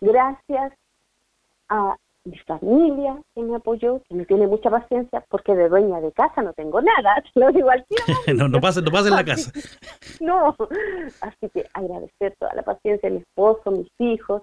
Gracias 0.02 0.74
a 1.70 1.96
mi 2.24 2.36
familia 2.40 3.18
que 3.34 3.40
me 3.40 3.56
apoyó, 3.56 4.02
que 4.06 4.14
me 4.14 4.26
tiene 4.26 4.46
mucha 4.46 4.68
paciencia, 4.68 5.24
porque 5.30 5.54
de 5.54 5.70
dueña 5.70 6.02
de 6.02 6.12
casa 6.12 6.42
no 6.42 6.52
tengo 6.52 6.82
nada, 6.82 7.24
lo 7.34 7.50
digo 7.50 7.70
al 7.70 7.82
no, 8.36 8.46
no 8.48 8.60
pasa, 8.60 8.82
no 8.82 8.90
pasa 8.90 9.08
en 9.08 9.16
la 9.16 9.24
casa. 9.24 9.50
no, 10.20 10.54
así 11.22 11.48
que 11.48 11.66
agradecer 11.72 12.36
toda 12.38 12.52
la 12.52 12.62
paciencia 12.62 13.08
de 13.08 13.14
mi 13.14 13.22
esposo, 13.22 13.70
mis 13.70 13.88
hijos, 14.00 14.42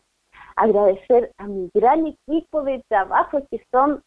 agradecer 0.56 1.32
a 1.38 1.46
mi 1.46 1.70
gran 1.72 2.08
equipo 2.08 2.64
de 2.64 2.84
trabajo 2.90 3.46
que 3.52 3.64
son 3.72 4.02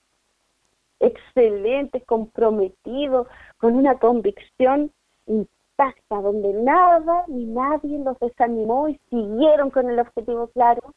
excelentes, 1.03 2.05
comprometidos, 2.05 3.27
con 3.59 3.75
una 3.75 3.99
convicción 3.99 4.93
intacta, 5.27 6.21
donde 6.23 6.53
nada 6.55 7.25
ni 7.27 7.45
nadie 7.45 7.99
los 7.99 8.19
desanimó 8.21 8.89
y 8.89 8.99
siguieron 9.11 9.71
con 9.71 9.91
el 9.91 9.99
objetivo 9.99 10.47
claro. 10.49 10.95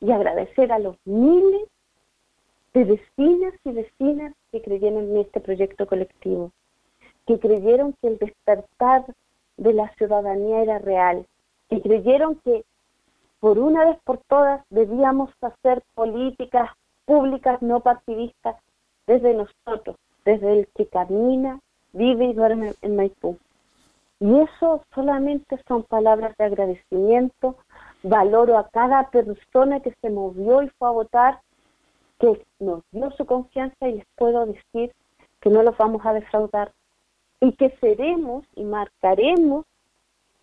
Y 0.00 0.12
agradecer 0.12 0.70
a 0.70 0.78
los 0.78 0.96
miles 1.06 1.68
de 2.74 2.84
vecinas 2.84 3.54
y 3.64 3.72
vecinas 3.72 4.34
que 4.52 4.60
creyeron 4.60 5.04
en 5.04 5.16
este 5.18 5.40
proyecto 5.40 5.86
colectivo, 5.86 6.52
que 7.26 7.38
creyeron 7.38 7.94
que 8.00 8.08
el 8.08 8.18
despertar 8.18 9.06
de 9.56 9.72
la 9.72 9.88
ciudadanía 9.94 10.62
era 10.62 10.78
real, 10.78 11.26
que 11.70 11.80
creyeron 11.80 12.36
que 12.44 12.64
por 13.40 13.58
una 13.58 13.86
vez 13.86 13.98
por 14.04 14.18
todas 14.28 14.64
debíamos 14.70 15.30
hacer 15.40 15.82
políticas 15.94 16.70
públicas 17.04 17.62
no 17.62 17.80
partidistas 17.80 18.56
desde 19.06 19.34
nosotros, 19.34 19.96
desde 20.24 20.60
el 20.60 20.68
que 20.74 20.86
camina, 20.86 21.60
vive 21.92 22.26
y 22.26 22.34
duerme 22.34 22.74
en 22.82 22.96
Maipú. 22.96 23.38
Y 24.20 24.40
eso 24.40 24.84
solamente 24.94 25.60
son 25.66 25.82
palabras 25.82 26.36
de 26.38 26.44
agradecimiento. 26.44 27.56
Valoro 28.02 28.58
a 28.58 28.68
cada 28.68 29.10
persona 29.10 29.80
que 29.80 29.94
se 30.00 30.10
movió 30.10 30.62
y 30.62 30.68
fue 30.70 30.88
a 30.88 30.92
votar, 30.92 31.40
que 32.18 32.42
nos 32.58 32.82
dio 32.90 33.10
su 33.12 33.26
confianza 33.26 33.88
y 33.88 33.96
les 33.96 34.06
puedo 34.16 34.46
decir 34.46 34.92
que 35.40 35.50
no 35.50 35.62
los 35.62 35.76
vamos 35.76 36.04
a 36.06 36.12
defraudar 36.12 36.72
y 37.40 37.52
que 37.52 37.70
seremos 37.80 38.44
y 38.54 38.64
marcaremos 38.64 39.66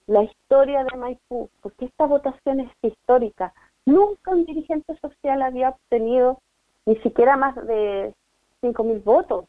la 0.06 0.24
historia 0.24 0.84
de 0.84 0.98
Maipú, 0.98 1.50
porque 1.62 1.86
esta 1.86 2.06
votación 2.06 2.60
es 2.60 2.72
histórica. 2.82 3.53
Nunca 3.86 4.32
un 4.32 4.46
dirigente 4.46 4.96
social 4.98 5.41
había 5.41 5.70
obtenido 5.70 6.39
ni 6.86 6.98
siquiera 6.98 7.38
más 7.38 7.56
de 7.56 8.13
5.000 8.62 9.03
votos. 9.03 9.46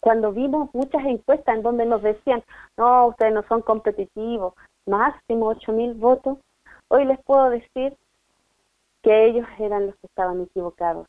Cuando 0.00 0.32
vimos 0.32 0.70
muchas 0.72 1.04
encuestas 1.04 1.56
en 1.56 1.62
donde 1.62 1.84
nos 1.84 2.02
decían, 2.02 2.42
no, 2.76 3.08
ustedes 3.08 3.32
no 3.32 3.42
son 3.48 3.62
competitivos, 3.62 4.54
máximo 4.86 5.52
8.000 5.54 5.98
votos, 5.98 6.38
hoy 6.88 7.04
les 7.04 7.18
puedo 7.24 7.50
decir 7.50 7.96
que 9.02 9.26
ellos 9.26 9.46
eran 9.58 9.86
los 9.86 9.96
que 9.96 10.06
estaban 10.06 10.40
equivocados. 10.42 11.06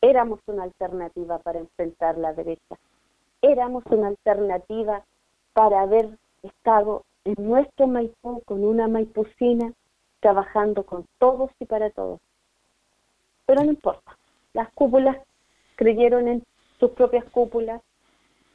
Éramos 0.00 0.40
una 0.46 0.62
alternativa 0.62 1.38
para 1.38 1.58
enfrentar 1.58 2.18
la 2.18 2.32
derecha. 2.32 2.76
Éramos 3.42 3.84
una 3.90 4.08
alternativa 4.08 5.04
para 5.52 5.82
haber 5.82 6.18
estado 6.42 7.04
en 7.24 7.34
nuestro 7.38 7.88
Maipú 7.88 8.42
con 8.44 8.64
una 8.64 8.86
maipucina 8.86 9.72
trabajando 10.20 10.84
con 10.84 11.06
todos 11.18 11.50
y 11.58 11.66
para 11.66 11.90
todos. 11.90 12.20
Pero 13.46 13.62
no 13.62 13.70
importa, 13.70 14.16
las 14.52 14.70
cúpulas 14.72 15.16
creyeron 15.78 16.26
en 16.26 16.42
sus 16.80 16.90
propias 16.90 17.24
cúpulas 17.26 17.80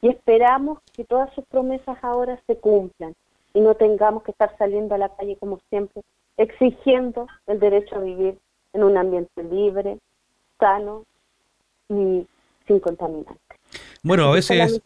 y 0.02 0.08
esperamos 0.08 0.78
que 0.92 1.04
todas 1.04 1.32
sus 1.34 1.44
promesas 1.46 1.96
ahora 2.02 2.38
se 2.46 2.56
cumplan 2.56 3.14
y 3.54 3.60
no 3.60 3.74
tengamos 3.74 4.22
que 4.22 4.32
estar 4.32 4.54
saliendo 4.58 4.94
a 4.94 4.98
la 4.98 5.08
calle 5.08 5.36
como 5.40 5.58
siempre, 5.70 6.02
exigiendo 6.36 7.26
el 7.46 7.58
derecho 7.58 7.96
a 7.96 8.00
vivir 8.00 8.38
en 8.74 8.84
un 8.84 8.98
ambiente 8.98 9.42
libre, 9.42 9.98
sano 10.60 11.04
y 11.88 12.26
sin 12.66 12.80
contaminantes. 12.80 13.38
Bueno, 14.02 14.24
a 14.24 14.34
veces, 14.34 14.82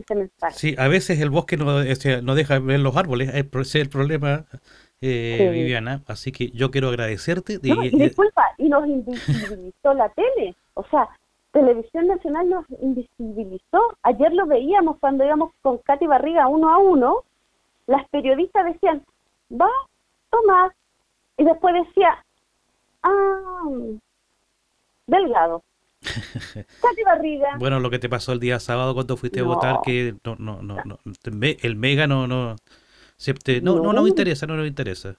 sí, 0.52 0.76
a 0.78 0.86
veces 0.86 1.20
el 1.20 1.30
bosque 1.30 1.56
no, 1.56 1.80
este, 1.80 2.22
no 2.22 2.36
deja 2.36 2.60
ver 2.60 2.78
los 2.78 2.96
árboles, 2.96 3.30
ese 3.30 3.60
es 3.60 3.74
el 3.74 3.88
problema, 3.88 4.44
eh, 5.00 5.50
Viviana. 5.52 6.02
Así 6.06 6.30
que 6.30 6.50
yo 6.50 6.70
quiero 6.70 6.88
agradecerte. 6.88 7.58
y, 7.60 7.98
disculpa, 7.98 8.44
y 8.58 8.68
nos 8.68 8.86
invisibilizó 8.86 9.92
la 9.94 10.08
tele. 10.10 10.54
O 10.74 10.84
sea, 10.84 11.08
Televisión 11.52 12.06
Nacional 12.06 12.48
nos 12.48 12.64
invisibilizó. 12.80 13.96
Ayer 14.02 14.32
lo 14.32 14.46
veíamos 14.46 14.98
cuando 14.98 15.24
íbamos 15.24 15.52
con 15.62 15.78
Katy 15.78 16.06
Barriga 16.06 16.48
uno 16.48 16.68
a 16.68 16.78
uno. 16.78 17.24
Las 17.86 18.08
periodistas 18.10 18.66
decían, 18.66 19.02
va, 19.50 19.70
Tomás. 20.30 20.72
Y 21.38 21.44
después 21.44 21.74
decía, 21.86 22.24
ah, 23.02 23.62
Delgado. 25.06 25.62
Bueno, 27.58 27.80
lo 27.80 27.90
que 27.90 27.98
te 27.98 28.08
pasó 28.08 28.32
el 28.32 28.40
día 28.40 28.60
sábado 28.60 28.94
cuando 28.94 29.16
fuiste 29.16 29.40
a 29.40 29.44
votar, 29.44 29.80
que 29.82 30.14
no, 30.24 30.36
no, 30.38 30.62
no, 30.62 30.76
no, 30.84 30.98
el 31.02 31.76
Mega 31.76 32.06
no, 32.06 32.26
no, 32.26 32.56
no, 33.62 33.78
no, 33.80 33.92
nos 33.92 34.08
interesa, 34.08 34.46
no 34.46 34.56
nos 34.56 34.66
interesa. 34.66 35.16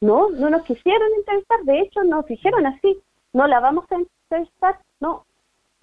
No, 0.00 0.30
no 0.30 0.50
nos 0.50 0.62
quisieron 0.64 1.08
entrevistar, 1.18 1.62
de 1.64 1.80
hecho 1.80 2.02
nos 2.04 2.26
dijeron 2.26 2.66
así, 2.66 2.98
no 3.32 3.46
la 3.46 3.60
vamos 3.60 3.84
a 3.90 3.96
entrevistar, 3.96 4.80
no, 5.00 5.26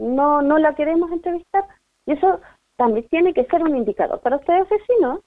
no, 0.02 0.42
no 0.42 0.58
la 0.58 0.74
queremos 0.76 1.12
entrevistar. 1.12 1.66
Y 2.06 2.14
eso 2.14 2.40
también 2.76 3.08
tiene 3.10 3.34
que 3.34 3.46
ser 3.46 3.64
un 3.64 3.76
indicador 3.76 4.20
para 4.22 4.38
ustedes 4.38 4.68
vecinos. 4.70 5.22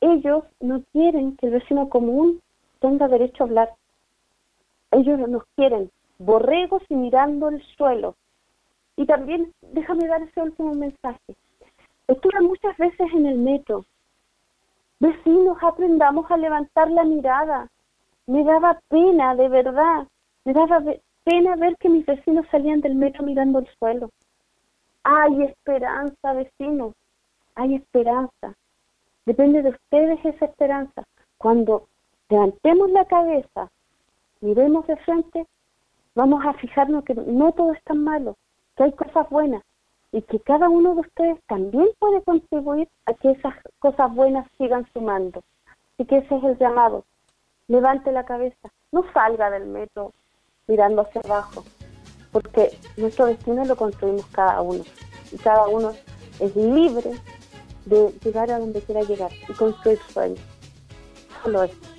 Ellos 0.00 0.44
no 0.60 0.82
quieren 0.92 1.36
que 1.36 1.46
el 1.46 1.52
vecino 1.52 1.88
común 1.88 2.42
tenga 2.80 3.08
derecho 3.08 3.44
a 3.44 3.46
hablar. 3.46 3.74
Ellos 4.90 5.18
nos 5.28 5.44
quieren 5.54 5.90
borregos 6.18 6.82
y 6.88 6.94
mirando 6.94 7.48
el 7.48 7.62
suelo. 7.76 8.16
Y 8.96 9.06
también, 9.06 9.52
déjame 9.60 10.06
dar 10.08 10.22
ese 10.22 10.40
último 10.40 10.74
mensaje. 10.74 11.36
Estuve 12.08 12.40
muchas 12.40 12.76
veces 12.78 13.06
en 13.12 13.26
el 13.26 13.38
metro. 13.38 13.84
Vecinos, 14.98 15.58
aprendamos 15.62 16.30
a 16.30 16.36
levantar 16.36 16.90
la 16.90 17.04
mirada. 17.04 17.68
Me 18.26 18.42
daba 18.42 18.80
pena, 18.88 19.34
de 19.34 19.48
verdad. 19.48 20.06
Me 20.44 20.52
daba 20.52 20.82
pena 21.26 21.56
ver 21.56 21.76
que 21.78 21.88
mis 21.88 22.06
vecinos 22.06 22.46
salían 22.52 22.80
del 22.80 22.94
metro 22.94 23.24
mirando 23.24 23.58
el 23.58 23.66
suelo. 23.78 24.10
Hay 25.02 25.42
esperanza, 25.42 26.32
vecinos. 26.32 26.94
Hay 27.56 27.74
esperanza. 27.74 28.54
Depende 29.24 29.62
de 29.62 29.70
ustedes 29.70 30.24
esa 30.24 30.44
esperanza. 30.44 31.02
Cuando 31.36 31.88
levantemos 32.28 32.90
la 32.90 33.04
cabeza, 33.06 33.70
miremos 34.40 34.86
de 34.86 34.96
frente, 34.98 35.46
vamos 36.14 36.44
a 36.46 36.52
fijarnos 36.54 37.02
que 37.04 37.14
no 37.14 37.50
todo 37.52 37.72
es 37.72 37.82
tan 37.82 38.04
malo, 38.04 38.36
que 38.76 38.84
hay 38.84 38.92
cosas 38.92 39.28
buenas 39.28 39.62
y 40.12 40.22
que 40.22 40.38
cada 40.38 40.68
uno 40.68 40.94
de 40.94 41.00
ustedes 41.00 41.40
también 41.48 41.88
puede 41.98 42.22
contribuir 42.22 42.88
a 43.06 43.14
que 43.14 43.32
esas 43.32 43.54
cosas 43.80 44.14
buenas 44.14 44.46
sigan 44.58 44.86
sumando. 44.92 45.42
Así 45.94 46.06
que 46.06 46.18
ese 46.18 46.36
es 46.36 46.44
el 46.44 46.58
llamado. 46.58 47.04
Levante 47.66 48.12
la 48.12 48.24
cabeza, 48.24 48.70
no 48.92 49.04
salga 49.12 49.50
del 49.50 49.66
metro 49.66 50.12
mirando 50.68 51.02
hacia 51.02 51.20
abajo, 51.20 51.64
porque 52.32 52.76
nuestro 52.96 53.26
destino 53.26 53.64
lo 53.64 53.76
construimos 53.76 54.26
cada 54.32 54.60
uno 54.62 54.84
y 55.30 55.36
cada 55.36 55.68
uno 55.68 55.92
es 56.40 56.56
libre 56.56 57.12
de 57.84 58.12
llegar 58.24 58.50
a 58.50 58.58
donde 58.58 58.80
quiera 58.80 59.02
llegar 59.02 59.30
y 59.48 59.52
construir 59.52 60.00
sueños. 60.12 60.40
Solo 61.44 61.62
eso. 61.62 61.96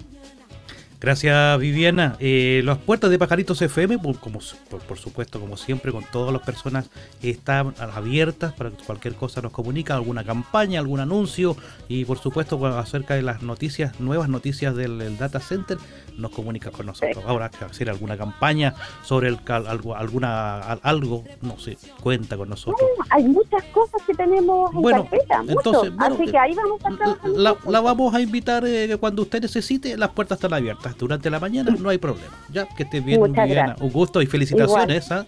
Gracias 0.99 1.60
Viviana. 1.60 2.15
Eh, 2.19 2.62
las 2.65 2.80
puertas 2.80 3.12
de 3.12 3.19
Pajaritos 3.19 3.62
FM, 3.62 3.99
por, 3.99 4.19
como, 4.19 4.39
por, 4.88 4.97
supuesto, 4.97 5.39
como 5.39 5.56
siempre, 5.56 5.91
con 5.91 6.03
todas 6.03 6.34
las 6.34 6.41
personas, 6.41 6.89
están 7.21 7.75
abiertas 7.77 8.53
para 8.53 8.71
que 8.71 8.84
cualquier 8.84 9.13
cosa 9.13 9.41
nos 9.41 9.51
comunica, 9.51 9.93
alguna 9.93 10.23
campaña, 10.23 10.80
algún 10.80 10.99
anuncio 10.99 11.56
y 11.88 12.06
por 12.06 12.17
supuesto 12.17 12.65
acerca 12.65 13.13
de 13.13 13.21
las 13.21 13.43
noticias, 13.43 13.99
nuevas 13.99 14.27
noticias 14.27 14.75
del, 14.75 15.17
Data 15.19 15.39
Center, 15.39 15.77
nos 16.17 16.32
comunica 16.32 16.71
con 16.71 16.86
nosotros. 16.86 17.23
Ahora 17.25 17.49
que 17.49 17.65
hacer 17.65 17.89
alguna 17.89 18.17
campaña 18.17 18.73
sobre 19.03 19.30
el, 19.30 19.39
algo, 19.47 19.95
alguna 19.95 20.60
algo, 20.60 21.23
no 21.41 21.58
sé, 21.58 21.77
cuenta 22.01 22.38
con 22.38 22.49
nosotros. 22.49 22.89
hay 23.10 23.23
muchas 23.23 23.63
cosas 23.65 24.01
que 24.06 24.13
tenemos 24.13 24.73
en 24.73 24.82
bueno, 24.82 25.03
carpeta, 25.03 25.43
entonces, 25.47 25.93
así 25.97 26.25
que 26.25 26.38
ahí 26.38 26.53
vamos 26.56 26.82
a 26.84 27.27
la, 27.27 27.56
la, 27.67 27.82
vamos 27.82 28.13
a 28.13 28.21
invitar 28.21 28.63
eh, 28.65 28.97
cuando 28.99 29.23
usted 29.23 29.41
necesite, 29.41 29.97
las 29.97 30.10
puertas 30.10 30.38
están 30.38 30.53
abiertas 30.53 30.97
durante 30.97 31.30
la 31.30 31.39
mañana, 31.39 31.75
no 31.77 31.89
hay 31.89 31.97
problema. 31.97 32.34
Ya, 32.51 32.67
que 32.67 32.84
estés 32.84 33.03
bien, 33.03 33.21
Viviana. 33.21 33.75
Un 33.80 33.91
gusto 33.91 34.21
y 34.21 34.25
felicitaciones. 34.25 35.12
¿ah? 35.12 35.25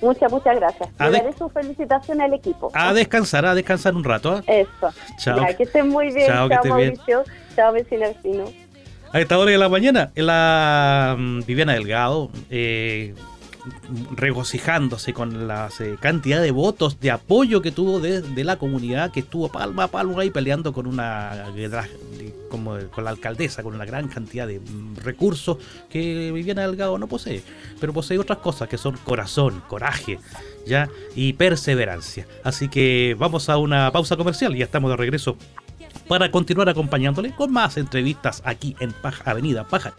Muchas, 0.00 0.32
muchas 0.32 0.56
gracias. 0.56 0.88
Le 0.98 1.10
daré 1.10 1.32
su 1.36 1.48
felicitación 1.50 2.20
al 2.20 2.32
equipo. 2.32 2.70
A 2.74 2.92
descansar, 2.94 3.44
a 3.44 3.54
descansar 3.54 3.94
un 3.94 4.04
rato. 4.04 4.32
¿ah? 4.32 4.42
Eso. 4.46 4.90
Chao. 5.18 5.44
que 5.56 5.64
estén 5.64 5.88
muy 5.88 6.12
bien. 6.12 6.26
Chao, 6.26 6.48
Mauricio. 6.48 7.24
Chao, 7.54 7.72
vecino 7.72 8.06
vecino 8.06 8.44
a 9.12 9.20
esta 9.20 9.38
hora 9.38 9.50
de 9.50 9.58
la 9.58 9.68
mañana, 9.68 10.12
la 10.14 11.16
um, 11.18 11.42
Viviana 11.44 11.72
Delgado, 11.72 12.30
eh, 12.48 13.14
regocijándose 14.16 15.12
con 15.12 15.48
la 15.48 15.68
eh, 15.80 15.96
cantidad 16.00 16.40
de 16.40 16.50
votos 16.50 17.00
de 17.00 17.10
apoyo 17.10 17.60
que 17.60 17.72
tuvo 17.72 17.98
de, 18.00 18.44
la 18.44 18.56
comunidad, 18.56 19.10
que 19.10 19.20
estuvo 19.20 19.50
palma 19.50 19.84
a 19.84 19.88
palma 19.88 20.22
ahí 20.22 20.30
peleando 20.30 20.72
con 20.72 20.86
una 20.86 21.52
como 22.48 22.78
con 22.90 23.04
la 23.04 23.10
alcaldesa, 23.10 23.62
con 23.62 23.74
una 23.74 23.84
gran 23.84 24.08
cantidad 24.08 24.46
de 24.46 24.60
mm, 24.60 24.96
recursos 24.96 25.58
que 25.88 26.30
Viviana 26.32 26.62
Delgado 26.62 26.96
no 26.96 27.06
posee, 27.06 27.42
pero 27.80 27.92
posee 27.92 28.18
otras 28.18 28.38
cosas 28.38 28.68
que 28.68 28.78
son 28.78 28.96
corazón, 28.98 29.62
coraje, 29.68 30.18
ya 30.66 30.88
y 31.14 31.32
perseverancia. 31.32 32.26
Así 32.44 32.68
que 32.68 33.16
vamos 33.18 33.48
a 33.48 33.56
una 33.56 33.90
pausa 33.90 34.16
comercial 34.16 34.54
y 34.54 34.60
ya 34.60 34.64
estamos 34.64 34.90
de 34.90 34.96
regreso 34.96 35.36
para 36.10 36.32
continuar 36.32 36.68
acompañándole 36.68 37.32
con 37.36 37.52
más 37.52 37.76
entrevistas 37.76 38.42
aquí 38.44 38.74
en 38.80 38.90
Paja 38.90 39.30
Avenida 39.30 39.62
Paja. 39.62 39.94